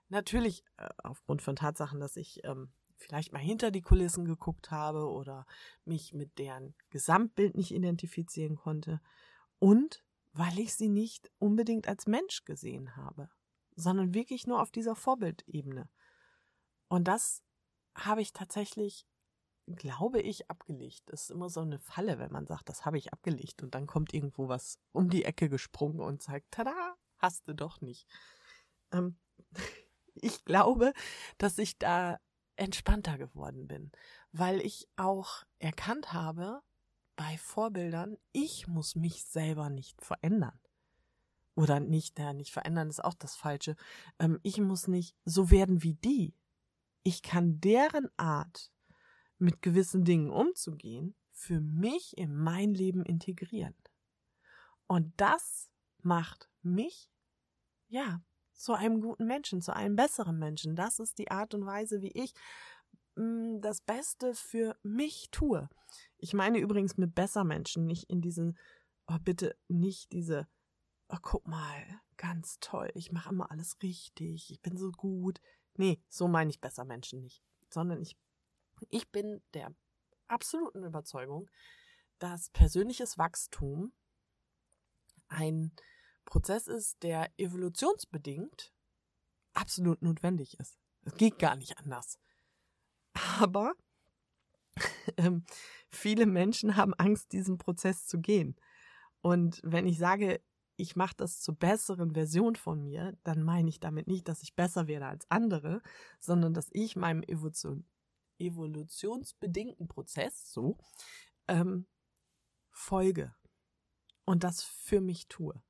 Natürlich 0.08 0.64
äh, 0.76 0.88
aufgrund 0.98 1.42
von 1.42 1.56
Tatsachen, 1.56 2.00
dass 2.00 2.16
ich 2.16 2.44
ähm, 2.44 2.72
vielleicht 2.96 3.32
mal 3.32 3.40
hinter 3.40 3.70
die 3.70 3.82
Kulissen 3.82 4.24
geguckt 4.24 4.70
habe 4.70 5.10
oder 5.10 5.46
mich 5.84 6.12
mit 6.12 6.38
deren 6.38 6.74
Gesamtbild 6.90 7.56
nicht 7.56 7.72
identifizieren 7.72 8.56
konnte 8.56 9.00
und 9.58 10.02
weil 10.32 10.58
ich 10.58 10.74
sie 10.74 10.88
nicht 10.88 11.30
unbedingt 11.38 11.88
als 11.88 12.06
Mensch 12.06 12.44
gesehen 12.44 12.94
habe, 12.96 13.30
sondern 13.74 14.14
wirklich 14.14 14.46
nur 14.46 14.60
auf 14.60 14.70
dieser 14.70 14.94
Vorbildebene. 14.94 15.88
Und 16.88 17.08
das 17.08 17.42
habe 17.94 18.20
ich 18.20 18.32
tatsächlich, 18.32 19.06
glaube 19.66 20.20
ich, 20.20 20.50
abgelegt. 20.50 21.02
Das 21.06 21.22
ist 21.22 21.30
immer 21.30 21.48
so 21.48 21.60
eine 21.60 21.78
Falle, 21.78 22.18
wenn 22.18 22.32
man 22.32 22.46
sagt, 22.46 22.68
das 22.68 22.84
habe 22.84 22.98
ich 22.98 23.12
abgelegt 23.12 23.62
und 23.62 23.74
dann 23.74 23.86
kommt 23.86 24.14
irgendwo 24.14 24.48
was 24.48 24.78
um 24.92 25.10
die 25.10 25.24
Ecke 25.24 25.48
gesprungen 25.48 26.00
und 26.00 26.22
zeigt, 26.22 26.52
tada, 26.52 26.96
hast 27.18 27.48
du 27.48 27.54
doch 27.54 27.80
nicht. 27.80 28.06
Ähm, 28.92 29.16
ich 30.14 30.44
glaube, 30.44 30.92
dass 31.38 31.58
ich 31.58 31.78
da 31.78 32.18
entspannter 32.56 33.18
geworden 33.18 33.66
bin, 33.66 33.92
weil 34.32 34.60
ich 34.60 34.88
auch 34.96 35.44
erkannt 35.58 36.12
habe, 36.12 36.62
bei 37.16 37.38
Vorbildern, 37.38 38.18
ich 38.32 38.68
muss 38.68 38.94
mich 38.94 39.24
selber 39.24 39.70
nicht 39.70 40.02
verändern. 40.02 40.58
Oder 41.54 41.80
nicht, 41.80 42.18
naja, 42.18 42.34
nicht 42.34 42.52
verändern 42.52 42.90
ist 42.90 43.02
auch 43.02 43.14
das 43.14 43.34
Falsche. 43.34 43.76
Ähm, 44.18 44.38
ich 44.42 44.60
muss 44.60 44.86
nicht 44.86 45.16
so 45.24 45.50
werden 45.50 45.82
wie 45.82 45.94
die. 45.94 46.34
Ich 47.02 47.22
kann 47.22 47.60
deren 47.60 48.10
Art, 48.18 48.70
mit 49.38 49.62
gewissen 49.62 50.04
Dingen 50.04 50.30
umzugehen, 50.30 51.14
für 51.32 51.60
mich 51.60 52.16
in 52.16 52.34
mein 52.34 52.72
Leben 52.74 53.04
integrieren. 53.04 53.74
Und 54.86 55.12
das 55.16 55.70
macht 56.02 56.48
mich, 56.62 57.10
ja, 57.88 58.22
zu 58.54 58.72
einem 58.72 59.00
guten 59.00 59.26
Menschen, 59.26 59.60
zu 59.60 59.74
einem 59.74 59.96
besseren 59.96 60.38
Menschen. 60.38 60.76
Das 60.76 60.98
ist 60.98 61.18
die 61.18 61.30
Art 61.30 61.54
und 61.54 61.66
Weise, 61.66 62.00
wie 62.00 62.12
ich 62.12 62.32
mh, 63.16 63.24
mm, 63.24 63.60
das 63.60 63.80
Beste 63.80 64.34
für 64.34 64.76
mich 64.82 65.28
tue. 65.30 65.68
Ich 66.18 66.34
meine 66.34 66.58
übrigens 66.58 66.96
mit 66.96 67.14
besser 67.14 67.44
Menschen, 67.44 67.86
nicht 67.86 68.10
in 68.10 68.20
diesen, 68.20 68.58
oh 69.06 69.18
bitte 69.22 69.56
nicht 69.68 70.12
diese, 70.12 70.48
oh 71.08 71.18
guck 71.20 71.46
mal, 71.46 72.00
ganz 72.16 72.58
toll, 72.60 72.90
ich 72.94 73.12
mache 73.12 73.30
immer 73.30 73.50
alles 73.50 73.76
richtig, 73.82 74.50
ich 74.50 74.60
bin 74.62 74.76
so 74.76 74.90
gut. 74.90 75.40
Nee, 75.74 76.00
so 76.08 76.28
meine 76.28 76.50
ich 76.50 76.60
besser 76.60 76.84
Menschen 76.84 77.20
nicht, 77.20 77.42
sondern 77.68 78.00
ich, 78.00 78.16
ich 78.90 79.10
bin 79.10 79.42
der 79.54 79.74
absoluten 80.28 80.84
Überzeugung, 80.84 81.48
dass 82.18 82.50
persönliches 82.50 83.18
Wachstum 83.18 83.92
ein 85.28 85.72
Prozess 86.24 86.66
ist, 86.66 87.02
der 87.02 87.30
evolutionsbedingt 87.38 88.72
absolut 89.54 90.02
notwendig 90.02 90.58
ist. 90.58 90.78
Es 91.04 91.14
geht 91.14 91.38
gar 91.38 91.56
nicht 91.56 91.78
anders. 91.78 92.18
Aber 93.40 93.74
ähm, 95.16 95.44
viele 95.88 96.26
Menschen 96.26 96.76
haben 96.76 96.94
Angst, 96.94 97.32
diesen 97.32 97.58
Prozess 97.58 98.06
zu 98.06 98.20
gehen. 98.20 98.56
Und 99.22 99.60
wenn 99.62 99.86
ich 99.86 99.98
sage, 99.98 100.40
ich 100.76 100.94
mache 100.94 101.14
das 101.16 101.40
zur 101.40 101.54
besseren 101.54 102.12
Version 102.12 102.54
von 102.54 102.82
mir, 102.82 103.16
dann 103.24 103.42
meine 103.42 103.68
ich 103.68 103.80
damit 103.80 104.08
nicht, 104.08 104.28
dass 104.28 104.42
ich 104.42 104.54
besser 104.54 104.88
werde 104.88 105.06
als 105.06 105.30
andere, 105.30 105.80
sondern 106.20 106.52
dass 106.52 106.68
ich 106.72 106.96
meinem 106.96 107.22
Evolution, 107.22 107.86
evolutionsbedingten 108.38 109.88
Prozess 109.88 110.52
so 110.52 110.78
ähm, 111.48 111.86
folge. 112.70 113.34
Und 114.24 114.44
das 114.44 114.62
für 114.62 115.00
mich 115.00 115.28
tue. 115.28 115.62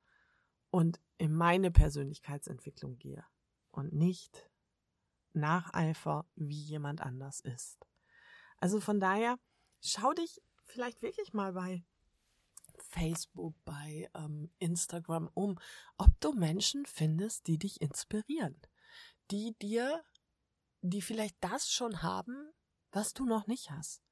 Und 0.69 0.99
in 1.17 1.33
meine 1.33 1.71
Persönlichkeitsentwicklung 1.71 2.97
gehe. 2.97 3.25
Und 3.71 3.93
nicht 3.93 4.49
nacheifer, 5.33 6.25
wie 6.35 6.61
jemand 6.61 7.01
anders 7.01 7.39
ist. 7.39 7.87
Also 8.57 8.79
von 8.79 8.99
daher, 8.99 9.39
schau 9.81 10.13
dich 10.13 10.41
vielleicht 10.65 11.01
wirklich 11.01 11.33
mal 11.33 11.53
bei 11.53 11.83
Facebook, 12.79 13.55
bei 13.65 14.09
ähm, 14.15 14.51
Instagram 14.59 15.29
um, 15.33 15.59
ob 15.97 16.19
du 16.19 16.33
Menschen 16.33 16.85
findest, 16.85 17.47
die 17.47 17.57
dich 17.57 17.81
inspirieren, 17.81 18.59
die 19.31 19.55
dir, 19.61 20.03
die 20.81 21.01
vielleicht 21.01 21.37
das 21.41 21.71
schon 21.71 22.01
haben, 22.01 22.51
was 22.91 23.13
du 23.13 23.25
noch 23.25 23.47
nicht 23.47 23.71
hast, 23.71 24.03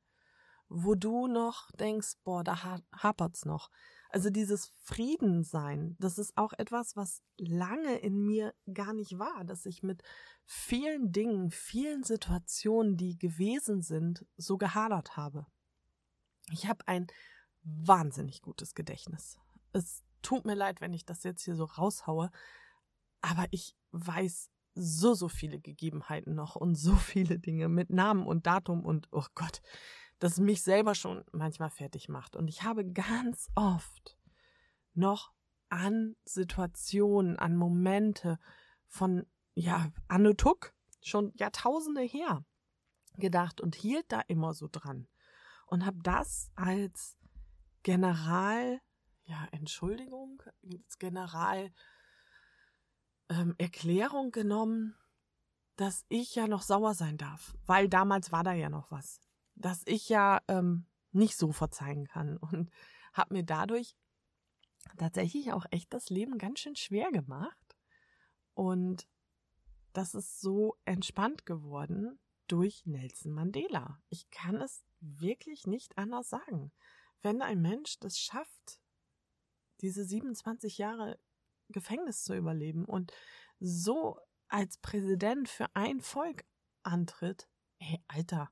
wo 0.69 0.95
du 0.95 1.27
noch 1.27 1.71
denkst, 1.71 2.13
boah, 2.23 2.43
da 2.43 2.63
ha 2.63 2.79
hapert's 2.91 3.45
noch. 3.45 3.69
Also 4.09 4.29
dieses 4.29 4.71
Friedensein, 4.83 5.97
das 5.99 6.17
ist 6.17 6.37
auch 6.37 6.53
etwas, 6.53 6.95
was 6.95 7.21
lange 7.37 7.97
in 7.97 8.25
mir 8.25 8.53
gar 8.73 8.93
nicht 8.93 9.19
war, 9.19 9.43
dass 9.43 9.65
ich 9.65 9.83
mit 9.83 10.03
vielen 10.45 11.11
Dingen, 11.11 11.51
vielen 11.51 12.03
Situationen, 12.03 12.95
die 12.95 13.17
gewesen 13.17 13.81
sind, 13.81 14.25
so 14.37 14.57
gehadert 14.57 15.17
habe. 15.17 15.47
Ich 16.51 16.67
habe 16.67 16.87
ein 16.87 17.07
wahnsinnig 17.63 18.41
gutes 18.41 18.75
Gedächtnis. 18.75 19.37
Es 19.73 20.03
tut 20.21 20.45
mir 20.45 20.55
leid, 20.55 20.81
wenn 20.81 20.93
ich 20.93 21.05
das 21.05 21.23
jetzt 21.23 21.43
hier 21.43 21.55
so 21.55 21.65
raushaue, 21.65 22.31
aber 23.21 23.47
ich 23.51 23.75
weiß 23.91 24.49
so, 24.75 25.13
so 25.13 25.29
viele 25.29 25.59
Gegebenheiten 25.59 26.35
noch 26.35 26.55
und 26.55 26.75
so 26.75 26.95
viele 26.95 27.39
Dinge 27.39 27.69
mit 27.69 27.89
Namen 27.89 28.27
und 28.27 28.45
Datum 28.45 28.85
und, 28.85 29.07
oh 29.11 29.25
Gott, 29.33 29.61
das 30.19 30.39
mich 30.39 30.61
selber 30.61 30.95
schon 30.95 31.23
manchmal 31.31 31.69
fertig 31.69 32.09
macht. 32.09 32.35
Und 32.35 32.47
ich 32.47 32.63
habe 32.63 32.85
ganz 32.85 33.49
oft 33.55 34.17
noch 34.93 35.33
an 35.69 36.15
Situationen, 36.23 37.37
an 37.37 37.55
Momente 37.55 38.39
von, 38.87 39.25
ja, 39.55 39.91
Tuck, 40.37 40.73
schon 41.01 41.33
Jahrtausende 41.35 42.01
her 42.01 42.45
gedacht 43.17 43.61
und 43.61 43.75
hielt 43.75 44.11
da 44.11 44.21
immer 44.21 44.53
so 44.53 44.67
dran 44.71 45.07
und 45.67 45.85
habe 45.85 45.99
das 46.01 46.51
als 46.55 47.17
General, 47.83 48.81
ja, 49.25 49.47
Entschuldigung, 49.51 50.41
als 50.63 50.97
General 50.97 51.71
ähm, 53.29 53.55
Erklärung 53.57 54.31
genommen, 54.31 54.95
dass 55.75 56.05
ich 56.09 56.35
ja 56.35 56.47
noch 56.47 56.61
sauer 56.61 56.93
sein 56.93 57.17
darf, 57.17 57.55
weil 57.65 57.89
damals 57.89 58.31
war 58.31 58.43
da 58.43 58.53
ja 58.53 58.69
noch 58.69 58.91
was 58.91 59.19
dass 59.55 59.81
ich 59.85 60.09
ja 60.09 60.41
ähm, 60.47 60.85
nicht 61.11 61.37
so 61.37 61.51
verzeihen 61.51 62.07
kann 62.07 62.37
und 62.51 62.69
habe 63.13 63.33
mir 63.33 63.43
dadurch 63.43 63.95
tatsächlich 64.97 65.51
auch 65.51 65.65
echt 65.71 65.93
das 65.93 66.09
Leben 66.09 66.37
ganz 66.37 66.59
schön 66.59 66.75
schwer 66.75 67.11
gemacht. 67.11 67.75
Und 68.53 69.07
das 69.93 70.13
ist 70.13 70.41
so 70.41 70.77
entspannt 70.85 71.45
geworden 71.45 72.19
durch 72.47 72.85
Nelson 72.85 73.31
Mandela. 73.31 73.99
Ich 74.09 74.29
kann 74.29 74.61
es 74.61 74.85
wirklich 74.99 75.65
nicht 75.65 75.97
anders 75.97 76.29
sagen. 76.29 76.71
Wenn 77.21 77.41
ein 77.41 77.61
Mensch 77.61 77.97
das 77.99 78.19
schafft, 78.19 78.79
diese 79.81 80.05
27 80.05 80.77
Jahre 80.77 81.19
Gefängnis 81.69 82.23
zu 82.23 82.35
überleben 82.35 82.85
und 82.85 83.11
so 83.59 84.19
als 84.47 84.77
Präsident 84.77 85.49
für 85.49 85.67
ein 85.75 85.99
Volk 86.01 86.45
antritt, 86.83 87.47
ey, 87.79 87.99
Alter, 88.07 88.51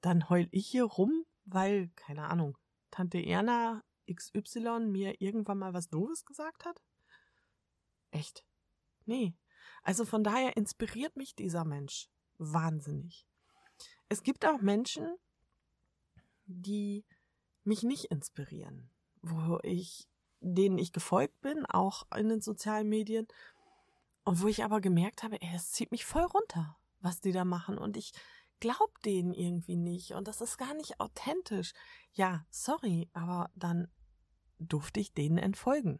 dann 0.00 0.28
heul 0.28 0.48
ich 0.50 0.66
hier 0.66 0.84
rum, 0.84 1.24
weil, 1.44 1.88
keine 1.96 2.28
Ahnung, 2.28 2.56
Tante 2.90 3.18
Erna 3.18 3.82
XY 4.12 4.86
mir 4.86 5.20
irgendwann 5.20 5.58
mal 5.58 5.72
was 5.72 5.88
Doofes 5.88 6.24
gesagt 6.24 6.64
hat? 6.64 6.80
Echt? 8.10 8.44
Nee. 9.06 9.34
Also 9.82 10.04
von 10.04 10.24
daher 10.24 10.56
inspiriert 10.56 11.16
mich 11.16 11.34
dieser 11.34 11.64
Mensch 11.64 12.08
wahnsinnig. 12.38 13.26
Es 14.08 14.22
gibt 14.22 14.44
auch 14.44 14.60
Menschen, 14.60 15.16
die 16.46 17.04
mich 17.64 17.82
nicht 17.82 18.06
inspirieren, 18.06 18.90
wo 19.22 19.60
ich, 19.62 20.08
denen 20.40 20.78
ich 20.78 20.92
gefolgt 20.92 21.40
bin, 21.40 21.66
auch 21.66 22.06
in 22.16 22.28
den 22.28 22.40
sozialen 22.40 22.88
Medien, 22.88 23.26
und 24.24 24.42
wo 24.42 24.48
ich 24.48 24.64
aber 24.64 24.80
gemerkt 24.80 25.22
habe, 25.22 25.40
ey, 25.40 25.50
es 25.54 25.72
zieht 25.72 25.90
mich 25.90 26.04
voll 26.04 26.24
runter, 26.24 26.76
was 27.00 27.20
die 27.20 27.32
da 27.32 27.44
machen. 27.44 27.78
Und 27.78 27.96
ich, 27.96 28.12
glaub 28.60 29.02
denen 29.02 29.32
irgendwie 29.32 29.76
nicht 29.76 30.12
und 30.12 30.28
das 30.28 30.40
ist 30.40 30.58
gar 30.58 30.74
nicht 30.74 31.00
authentisch. 31.00 31.72
Ja, 32.12 32.44
sorry, 32.50 33.08
aber 33.12 33.50
dann 33.54 33.88
durfte 34.58 35.00
ich 35.00 35.12
denen 35.14 35.38
entfolgen. 35.38 35.98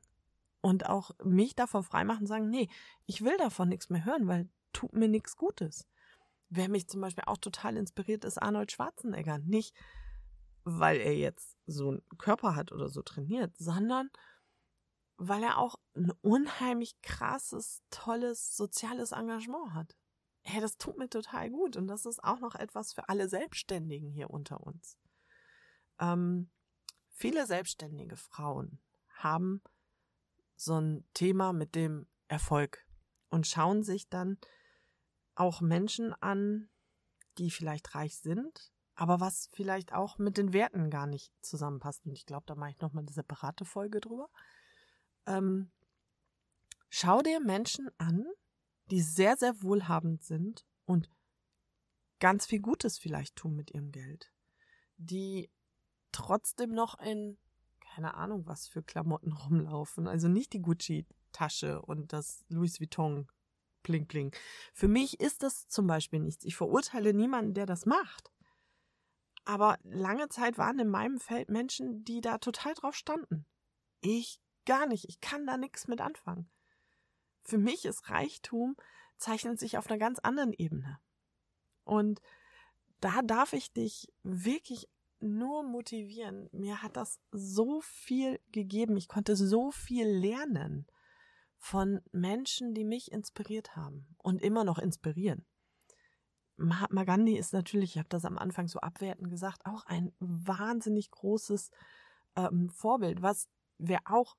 Und 0.60 0.86
auch 0.86 1.12
mich 1.24 1.56
davon 1.56 1.82
freimachen 1.82 2.26
sagen, 2.26 2.50
nee, 2.50 2.68
ich 3.06 3.22
will 3.22 3.36
davon 3.38 3.70
nichts 3.70 3.88
mehr 3.88 4.04
hören, 4.04 4.28
weil 4.28 4.48
tut 4.72 4.92
mir 4.92 5.08
nichts 5.08 5.36
Gutes. 5.36 5.88
Wer 6.50 6.68
mich 6.68 6.86
zum 6.86 7.00
Beispiel 7.00 7.24
auch 7.26 7.38
total 7.38 7.76
inspiriert, 7.78 8.24
ist 8.24 8.38
Arnold 8.38 8.70
Schwarzenegger. 8.70 9.38
Nicht, 9.38 9.74
weil 10.64 10.98
er 11.00 11.16
jetzt 11.16 11.56
so 11.66 11.88
einen 11.88 12.02
Körper 12.18 12.54
hat 12.54 12.72
oder 12.72 12.88
so 12.88 13.02
trainiert, 13.02 13.56
sondern 13.56 14.10
weil 15.16 15.42
er 15.42 15.58
auch 15.58 15.76
ein 15.94 16.12
unheimlich 16.22 17.00
krasses, 17.02 17.82
tolles 17.90 18.56
soziales 18.56 19.12
Engagement 19.12 19.74
hat. 19.74 19.96
Hey, 20.42 20.60
das 20.60 20.78
tut 20.78 20.96
mir 20.96 21.10
total 21.10 21.50
gut 21.50 21.76
und 21.76 21.88
das 21.88 22.06
ist 22.06 22.24
auch 22.24 22.40
noch 22.40 22.54
etwas 22.54 22.94
für 22.94 23.08
alle 23.08 23.28
Selbstständigen 23.28 24.10
hier 24.10 24.30
unter 24.30 24.60
uns. 24.62 24.96
Ähm, 25.98 26.50
viele 27.10 27.46
selbstständige 27.46 28.16
Frauen 28.16 28.80
haben 29.10 29.62
so 30.56 30.80
ein 30.80 31.06
Thema 31.12 31.52
mit 31.52 31.74
dem 31.74 32.06
Erfolg 32.28 32.86
und 33.28 33.46
schauen 33.46 33.82
sich 33.82 34.08
dann 34.08 34.38
auch 35.34 35.60
Menschen 35.60 36.14
an, 36.14 36.70
die 37.38 37.50
vielleicht 37.50 37.94
reich 37.94 38.18
sind, 38.18 38.72
aber 39.00 39.18
was 39.18 39.48
vielleicht 39.54 39.94
auch 39.94 40.18
mit 40.18 40.36
den 40.36 40.52
Werten 40.52 40.90
gar 40.90 41.06
nicht 41.06 41.32
zusammenpasst. 41.40 42.04
Und 42.04 42.12
ich 42.12 42.26
glaube, 42.26 42.44
da 42.44 42.54
mache 42.54 42.72
ich 42.72 42.80
nochmal 42.80 43.02
eine 43.02 43.10
separate 43.10 43.64
Folge 43.64 43.98
drüber. 43.98 44.28
Ähm, 45.24 45.70
schau 46.90 47.22
dir 47.22 47.40
Menschen 47.40 47.88
an, 47.96 48.26
die 48.90 49.00
sehr, 49.00 49.38
sehr 49.38 49.62
wohlhabend 49.62 50.22
sind 50.22 50.66
und 50.84 51.08
ganz 52.18 52.44
viel 52.44 52.60
Gutes 52.60 52.98
vielleicht 52.98 53.36
tun 53.36 53.56
mit 53.56 53.70
ihrem 53.70 53.90
Geld. 53.90 54.34
Die 54.98 55.50
trotzdem 56.12 56.74
noch 56.74 56.98
in, 56.98 57.38
keine 57.80 58.12
Ahnung, 58.16 58.46
was 58.46 58.68
für 58.68 58.82
Klamotten 58.82 59.32
rumlaufen. 59.48 60.08
Also 60.08 60.28
nicht 60.28 60.52
die 60.52 60.60
Gucci-Tasche 60.60 61.80
und 61.80 62.12
das 62.12 62.44
Louis 62.50 62.78
Vuitton 62.80 63.28
Pling 63.82 64.06
Pling. 64.06 64.36
Für 64.74 64.88
mich 64.88 65.20
ist 65.20 65.42
das 65.42 65.68
zum 65.68 65.86
Beispiel 65.86 66.20
nichts. 66.20 66.44
Ich 66.44 66.54
verurteile 66.54 67.14
niemanden, 67.14 67.54
der 67.54 67.64
das 67.64 67.86
macht. 67.86 68.30
Aber 69.50 69.78
lange 69.82 70.28
Zeit 70.28 70.58
waren 70.58 70.78
in 70.78 70.88
meinem 70.88 71.18
Feld 71.18 71.48
Menschen, 71.48 72.04
die 72.04 72.20
da 72.20 72.38
total 72.38 72.72
drauf 72.74 72.94
standen. 72.94 73.46
Ich 74.00 74.40
gar 74.64 74.86
nicht. 74.86 75.08
Ich 75.08 75.20
kann 75.20 75.44
da 75.44 75.56
nichts 75.56 75.88
mit 75.88 76.00
anfangen. 76.00 76.48
Für 77.42 77.58
mich 77.58 77.84
ist 77.84 78.08
Reichtum 78.10 78.76
zeichnet 79.16 79.58
sich 79.58 79.76
auf 79.76 79.88
einer 79.88 79.98
ganz 79.98 80.20
anderen 80.20 80.52
Ebene. 80.52 81.00
Und 81.82 82.20
da 83.00 83.22
darf 83.22 83.52
ich 83.52 83.72
dich 83.72 84.06
wirklich 84.22 84.88
nur 85.18 85.64
motivieren. 85.64 86.48
Mir 86.52 86.80
hat 86.80 86.96
das 86.96 87.18
so 87.32 87.80
viel 87.80 88.38
gegeben. 88.52 88.96
Ich 88.96 89.08
konnte 89.08 89.34
so 89.34 89.72
viel 89.72 90.06
lernen 90.06 90.86
von 91.56 92.00
Menschen, 92.12 92.72
die 92.72 92.84
mich 92.84 93.10
inspiriert 93.10 93.74
haben 93.74 94.14
und 94.18 94.42
immer 94.42 94.62
noch 94.62 94.78
inspirieren. 94.78 95.44
Mahatma 96.60 97.04
Gandhi 97.04 97.36
ist 97.36 97.52
natürlich, 97.52 97.92
ich 97.92 97.98
habe 97.98 98.08
das 98.08 98.24
am 98.24 98.38
Anfang 98.38 98.68
so 98.68 98.80
abwertend 98.80 99.30
gesagt, 99.30 99.64
auch 99.64 99.84
ein 99.86 100.12
wahnsinnig 100.20 101.10
großes 101.10 101.70
ähm, 102.36 102.70
Vorbild. 102.70 103.22
Was 103.22 103.48
wer 103.78 104.00
auch 104.04 104.36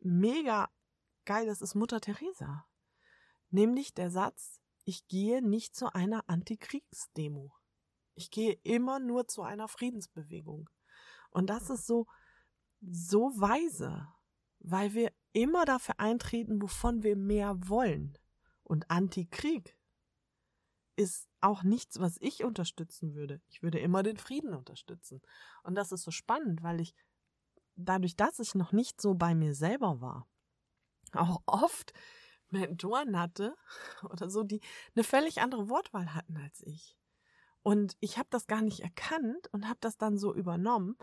mega 0.00 0.68
geil 1.24 1.46
ist, 1.48 1.62
ist 1.62 1.74
Mutter 1.74 2.00
Teresa. 2.00 2.66
Nämlich 3.50 3.94
der 3.94 4.10
Satz, 4.10 4.60
ich 4.84 5.06
gehe 5.06 5.46
nicht 5.46 5.74
zu 5.74 5.94
einer 5.94 6.28
Antikriegsdemo. 6.28 7.52
Ich 8.14 8.30
gehe 8.30 8.58
immer 8.64 8.98
nur 8.98 9.28
zu 9.28 9.42
einer 9.42 9.68
Friedensbewegung. 9.68 10.68
Und 11.30 11.50
das 11.50 11.70
ist 11.70 11.86
so, 11.86 12.06
so 12.80 13.30
weise, 13.36 14.08
weil 14.58 14.94
wir 14.94 15.12
immer 15.32 15.64
dafür 15.64 16.00
eintreten, 16.00 16.60
wovon 16.60 17.02
wir 17.02 17.16
mehr 17.16 17.56
wollen. 17.68 18.18
Und 18.64 18.90
Antikrieg 18.90 19.76
ist 21.00 21.30
auch 21.40 21.62
nichts, 21.62 21.98
was 21.98 22.18
ich 22.20 22.44
unterstützen 22.44 23.14
würde. 23.14 23.40
Ich 23.48 23.62
würde 23.62 23.78
immer 23.78 24.02
den 24.02 24.18
Frieden 24.18 24.52
unterstützen. 24.52 25.22
Und 25.62 25.74
das 25.74 25.92
ist 25.92 26.02
so 26.02 26.10
spannend, 26.10 26.62
weil 26.62 26.78
ich 26.78 26.94
dadurch, 27.74 28.16
dass 28.16 28.38
ich 28.38 28.54
noch 28.54 28.72
nicht 28.72 29.00
so 29.00 29.14
bei 29.14 29.34
mir 29.34 29.54
selber 29.54 30.02
war, 30.02 30.28
auch 31.12 31.42
oft 31.46 31.94
Mentoren 32.50 33.18
hatte 33.18 33.56
oder 34.10 34.28
so, 34.28 34.42
die 34.42 34.60
eine 34.94 35.04
völlig 35.04 35.40
andere 35.40 35.70
Wortwahl 35.70 36.14
hatten 36.14 36.36
als 36.36 36.60
ich. 36.60 36.98
Und 37.62 37.96
ich 38.00 38.18
habe 38.18 38.28
das 38.30 38.46
gar 38.46 38.60
nicht 38.60 38.80
erkannt 38.80 39.48
und 39.52 39.66
habe 39.66 39.78
das 39.80 39.96
dann 39.96 40.18
so 40.18 40.34
übernommen 40.34 40.96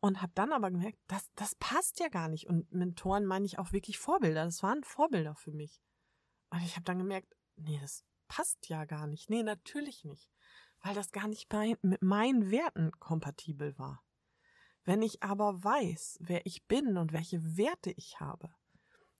und 0.00 0.22
habe 0.22 0.32
dann 0.34 0.52
aber 0.52 0.70
gemerkt, 0.70 0.98
das, 1.08 1.30
das 1.34 1.54
passt 1.56 2.00
ja 2.00 2.08
gar 2.08 2.28
nicht. 2.28 2.46
Und 2.46 2.72
Mentoren 2.72 3.26
meine 3.26 3.44
ich 3.44 3.58
auch 3.58 3.72
wirklich 3.72 3.98
Vorbilder. 3.98 4.46
Das 4.46 4.62
waren 4.62 4.82
Vorbilder 4.82 5.34
für 5.34 5.52
mich. 5.52 5.82
Und 6.50 6.62
ich 6.62 6.76
habe 6.76 6.84
dann 6.84 6.98
gemerkt, 6.98 7.34
nee, 7.56 7.78
das 7.80 8.04
passt 8.32 8.68
ja 8.68 8.86
gar 8.86 9.06
nicht. 9.06 9.28
Nee, 9.28 9.42
natürlich 9.42 10.04
nicht. 10.04 10.30
Weil 10.80 10.94
das 10.94 11.12
gar 11.12 11.28
nicht 11.28 11.50
bei, 11.50 11.76
mit 11.82 12.00
meinen 12.00 12.50
Werten 12.50 12.90
kompatibel 12.98 13.78
war. 13.78 14.02
Wenn 14.84 15.02
ich 15.02 15.22
aber 15.22 15.62
weiß, 15.62 16.18
wer 16.20 16.46
ich 16.46 16.66
bin 16.66 16.96
und 16.96 17.12
welche 17.12 17.56
Werte 17.58 17.90
ich 17.92 18.20
habe, 18.20 18.52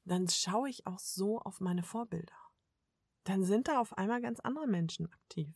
dann 0.05 0.29
schaue 0.29 0.71
ich 0.71 0.87
auch 0.87 0.99
so 0.99 1.39
auf 1.41 1.61
meine 1.61 1.83
Vorbilder. 1.83 2.35
Dann 3.25 3.45
sind 3.45 3.69
da 3.69 3.81
auf 3.81 3.97
einmal 3.99 4.23
ganz 4.23 4.41
andere 4.41 4.67
Menschen 4.67 5.13
aktiv. 5.13 5.55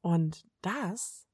Und 0.00 0.46
das 0.62 1.26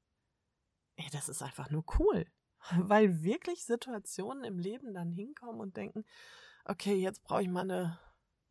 ey, 0.97 1.09
das 1.11 1.29
ist 1.29 1.43
einfach 1.43 1.69
nur 1.69 1.85
cool. 1.99 2.25
Weil 2.89 3.23
wirklich 3.23 3.63
Situationen 3.63 4.43
im 4.43 4.57
Leben 4.57 4.93
dann 4.93 5.11
hinkommen 5.11 5.61
und 5.61 5.77
denken, 5.77 6.03
okay, 6.65 6.95
jetzt 6.95 7.23
brauche 7.23 7.43
ich 7.43 7.47
mal 7.47 7.61
eine 7.61 7.99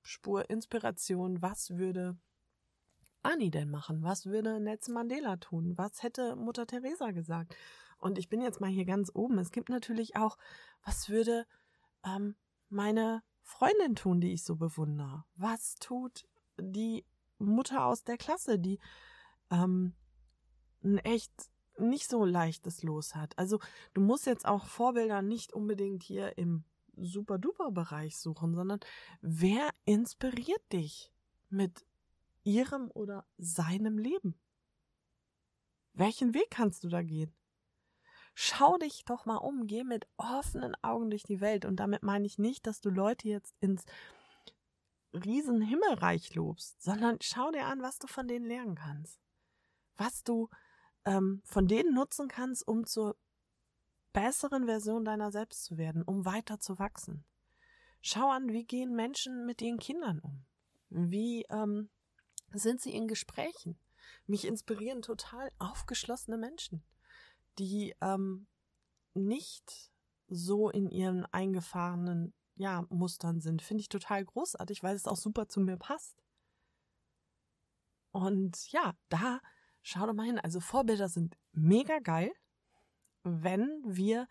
Spur 0.07 0.49
Inspiration. 0.49 1.43
Was 1.43 1.77
würde 1.77 2.17
Ani 3.23 3.51
denn 3.51 3.71
machen? 3.71 4.03
Was 4.03 4.27
würde 4.27 4.61
Nelson 4.61 4.95
Mandela 4.95 5.37
tun? 5.37 5.77
Was 5.77 6.03
hätte 6.03 6.37
Mutter 6.37 6.67
Teresa 6.67 7.11
gesagt? 7.11 7.57
Und 7.99 8.19
ich 8.19 8.29
bin 8.29 8.41
jetzt 8.41 8.61
mal 8.61 8.71
hier 8.71 8.85
ganz 8.85 9.11
oben. 9.15 9.39
Es 9.39 9.53
gibt 9.53 9.69
natürlich 9.69 10.17
auch, 10.17 10.39
was 10.85 11.09
würde 11.09 11.47
ähm, 12.05 12.37
meine 12.69 13.23
Freundin 13.43 13.97
tun, 13.97 14.21
die 14.21 14.33
ich 14.33 14.45
so 14.45 14.57
bewundere? 14.57 15.25
Was 15.35 15.75
tut 15.77 16.27
die 16.59 17.05
Mutter 17.39 17.85
aus 17.85 18.05
der 18.05 18.17
Klasse, 18.17 18.59
die 18.59 18.79
ähm, 19.51 19.95
ein 20.83 20.99
echt 20.99 21.33
nicht 21.79 22.09
so 22.09 22.25
leichtes 22.25 22.83
Los 22.83 23.15
hat. 23.15 23.39
Also 23.39 23.61
du 23.95 24.01
musst 24.01 24.27
jetzt 24.27 24.47
auch 24.47 24.67
Vorbilder 24.67 25.23
nicht 25.23 25.53
unbedingt 25.53 26.03
hier 26.03 26.39
im 26.39 26.65
Super-Duper-Bereich 26.97 28.19
suchen, 28.19 28.55
sondern 28.55 28.81
wer 29.21 29.71
inspiriert 29.85 30.63
dich 30.73 31.13
mit 31.49 31.87
ihrem 32.43 32.91
oder 32.93 33.27
seinem 33.39 33.99
Leben? 33.99 34.35
Welchen 35.93 36.35
Weg 36.35 36.51
kannst 36.51 36.85
du 36.85 36.89
da 36.89 37.03
gehen? 37.03 37.35
Schau 38.35 38.77
dich 38.77 39.05
doch 39.07 39.25
mal 39.25 39.39
um, 39.39 39.67
geh 39.67 39.83
mit 39.83 40.07
offenen 40.19 40.75
Augen 40.83 41.09
durch 41.09 41.23
die 41.23 41.41
Welt. 41.41 41.65
Und 41.65 41.77
damit 41.77 42.03
meine 42.03 42.27
ich 42.27 42.39
nicht, 42.39 42.67
dass 42.67 42.83
du 42.83 42.91
Leute 42.91 43.29
jetzt 43.29 43.55
ins 43.61 43.85
Riesenhimmelreich 45.15 46.35
lobst, 46.35 46.83
sondern 46.83 47.17
schau 47.23 47.51
dir 47.51 47.65
an, 47.65 47.81
was 47.81 47.99
du 47.99 48.07
von 48.07 48.29
denen 48.29 48.45
lernen 48.45 48.75
kannst. 48.75 49.19
Was 49.97 50.23
du 50.23 50.51
ähm, 51.07 51.41
von 51.45 51.67
denen 51.67 51.95
nutzen 51.95 52.29
kannst, 52.29 52.69
um 52.69 52.85
zur 52.85 53.17
besseren 54.17 54.65
Version 54.65 55.05
deiner 55.05 55.31
selbst 55.31 55.65
zu 55.65 55.77
werden, 55.77 56.03
um 56.03 56.25
weiter 56.25 56.59
zu 56.59 56.79
wachsen. 56.79 57.27
Schau 58.01 58.31
an, 58.31 58.49
wie 58.49 58.65
gehen 58.65 58.97
Menschen 58.97 59.45
mit 59.45 59.61
ihren 59.61 59.79
Kindern 59.79 60.21
um? 60.21 60.47
Wie 60.89 61.45
ähm, 61.51 61.91
sind 62.55 62.81
sie 62.81 62.95
in 62.95 63.09
Gesprächen? 63.09 63.79
Mich 64.27 64.47
inspirieren 64.47 65.03
total 65.03 65.53
aufgeschlossene 65.59 66.39
Menschen, 66.39 66.83
die 67.59 67.95
ähm, 68.01 68.47
nicht 69.13 69.93
so 70.29 70.71
in 70.71 70.89
ihren 70.89 71.27
eingefahrenen 71.27 72.33
ja, 72.55 72.87
Mustern 72.89 73.41
sind. 73.41 73.61
Finde 73.61 73.83
ich 73.83 73.91
total 73.91 74.25
großartig, 74.25 74.83
weil 74.83 74.97
es 74.97 75.07
auch 75.07 75.19
super 75.19 75.47
zu 75.47 75.61
mir 75.61 75.77
passt. 75.77 76.23
Und 78.13 78.73
ja, 78.73 78.95
da 79.11 79.43
Schau 79.89 80.05
doch 80.05 80.15
mal 80.15 80.27
hin. 80.27 80.41
Also 80.41 80.59
Vorbilder 80.59 81.09
sind 81.09 81.39
mega 81.53 82.01
geil, 82.01 82.33
wenn 83.27 83.83
wir 83.85 84.29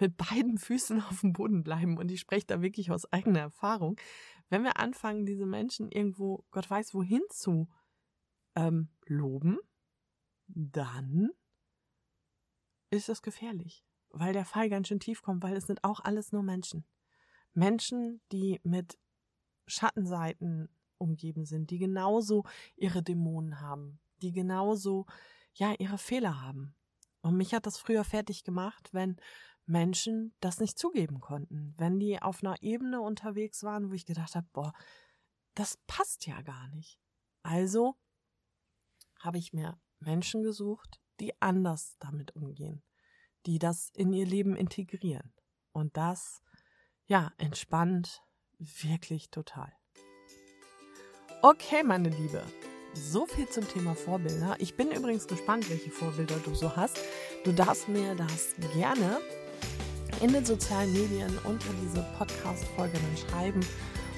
mit 0.00 0.16
beiden 0.16 0.58
Füßen 0.58 1.02
auf 1.02 1.20
dem 1.20 1.32
Boden 1.32 1.62
bleiben. 1.62 1.98
Und 1.98 2.10
ich 2.10 2.20
spreche 2.20 2.46
da 2.46 2.62
wirklich 2.62 2.90
aus 2.90 3.10
eigener 3.12 3.40
Erfahrung. 3.40 4.00
Wenn 4.48 4.64
wir 4.64 4.78
anfangen, 4.78 5.26
diese 5.26 5.46
Menschen 5.46 5.90
irgendwo, 5.90 6.44
Gott 6.50 6.68
weiß 6.68 6.94
wohin 6.94 7.22
zu 7.28 7.68
ähm, 8.56 8.88
loben, 9.06 9.58
dann 10.48 11.30
ist 12.90 13.08
das 13.08 13.22
gefährlich, 13.22 13.84
weil 14.08 14.32
der 14.32 14.44
Fall 14.44 14.68
ganz 14.68 14.88
schön 14.88 14.98
tief 14.98 15.22
kommt, 15.22 15.42
weil 15.44 15.56
es 15.56 15.66
sind 15.66 15.84
auch 15.84 16.00
alles 16.00 16.32
nur 16.32 16.42
Menschen. 16.42 16.84
Menschen, 17.52 18.20
die 18.32 18.60
mit 18.64 18.98
Schattenseiten 19.66 20.68
umgeben 20.98 21.44
sind, 21.44 21.70
die 21.70 21.78
genauso 21.78 22.44
ihre 22.76 23.02
Dämonen 23.02 23.60
haben, 23.60 24.00
die 24.22 24.32
genauso, 24.32 25.06
ja, 25.54 25.74
ihre 25.78 25.98
Fehler 25.98 26.42
haben. 26.42 26.74
Und 27.22 27.36
mich 27.36 27.54
hat 27.54 27.66
das 27.66 27.78
früher 27.78 28.04
fertig 28.04 28.44
gemacht, 28.44 28.88
wenn 28.92 29.16
Menschen 29.66 30.34
das 30.40 30.58
nicht 30.58 30.78
zugeben 30.78 31.20
konnten. 31.20 31.74
Wenn 31.76 31.98
die 31.98 32.20
auf 32.20 32.42
einer 32.42 32.60
Ebene 32.62 33.00
unterwegs 33.00 33.62
waren, 33.62 33.90
wo 33.90 33.94
ich 33.94 34.06
gedacht 34.06 34.34
habe, 34.34 34.48
boah, 34.52 34.72
das 35.54 35.78
passt 35.86 36.26
ja 36.26 36.40
gar 36.42 36.68
nicht. 36.68 36.98
Also 37.42 37.96
habe 39.20 39.38
ich 39.38 39.52
mir 39.52 39.78
Menschen 39.98 40.42
gesucht, 40.42 41.00
die 41.20 41.40
anders 41.40 41.96
damit 41.98 42.34
umgehen, 42.34 42.82
die 43.46 43.58
das 43.58 43.90
in 43.94 44.12
ihr 44.12 44.26
Leben 44.26 44.56
integrieren. 44.56 45.32
Und 45.72 45.96
das, 45.96 46.42
ja, 47.04 47.32
entspannt 47.38 48.22
wirklich 48.58 49.30
total. 49.30 49.72
Okay, 51.42 51.82
meine 51.82 52.08
Liebe, 52.08 52.44
so 52.94 53.26
viel 53.26 53.48
zum 53.48 53.66
Thema 53.68 53.94
Vorbilder. 53.94 54.56
Ich 54.58 54.74
bin 54.74 54.90
übrigens 54.90 55.26
gespannt, 55.26 55.68
welche 55.70 55.90
Vorbilder 55.90 56.36
du 56.44 56.54
so 56.54 56.74
hast. 56.74 56.98
Du 57.44 57.52
darfst 57.52 57.88
mir 57.88 58.14
das 58.14 58.54
gerne 58.74 59.20
in 60.20 60.32
den 60.32 60.44
sozialen 60.44 60.92
Medien 60.92 61.38
unter 61.44 61.68
diese 61.82 62.04
Podcast-Folge 62.18 62.98
dann 62.98 63.30
schreiben. 63.30 63.60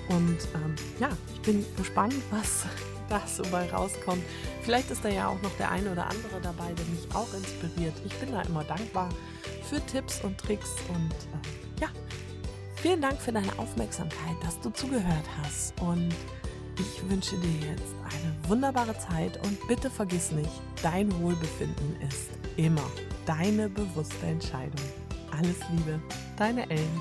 Und 0.09 0.39
ähm, 0.55 0.75
ja, 0.99 1.11
ich 1.35 1.41
bin 1.43 1.65
gespannt, 1.77 2.15
was 2.31 2.65
da 3.09 3.23
so 3.27 3.43
bei 3.51 3.71
rauskommt. 3.71 4.23
Vielleicht 4.63 4.91
ist 4.91 5.05
da 5.05 5.09
ja 5.09 5.29
auch 5.29 5.41
noch 5.43 5.55
der 5.59 5.71
eine 5.71 5.93
oder 5.93 6.07
andere 6.07 6.41
dabei, 6.43 6.73
der 6.73 6.87
mich 6.87 7.07
auch 7.15 7.33
inspiriert. 7.35 7.95
Ich 8.05 8.15
bin 8.17 8.33
da 8.33 8.43
immer 8.43 8.65
dankbar 8.65 9.09
für 9.69 9.85
Tipps 9.87 10.23
und 10.25 10.39
Tricks 10.39 10.71
und 10.89 11.13
äh, 11.13 11.81
ja, 11.81 11.89
vielen 12.77 13.01
Dank 13.01 13.21
für 13.21 13.33
deine 13.33 13.59
Aufmerksamkeit, 13.59 14.37
dass 14.43 14.61
du 14.61 14.71
zugehört 14.71 15.27
hast 15.43 15.79
und 15.81 16.15
ich 16.79 17.11
wünsche 17.11 17.37
dir 17.39 17.69
jetzt 17.69 17.95
eine 18.05 18.49
wunderbare 18.49 18.97
Zeit 18.99 19.39
und 19.45 19.59
bitte 19.69 19.91
vergiss 19.91 20.31
nicht, 20.33 20.51
dein 20.83 21.13
Wohlbefinden 21.21 21.97
ist 22.01 22.31
immer 22.57 22.91
deine 23.27 23.69
bewusste 23.69 24.27
Entscheidung. 24.27 24.87
Alles 25.31 25.57
Liebe, 25.71 26.01
deine 26.37 26.69
Ellen. 26.69 27.01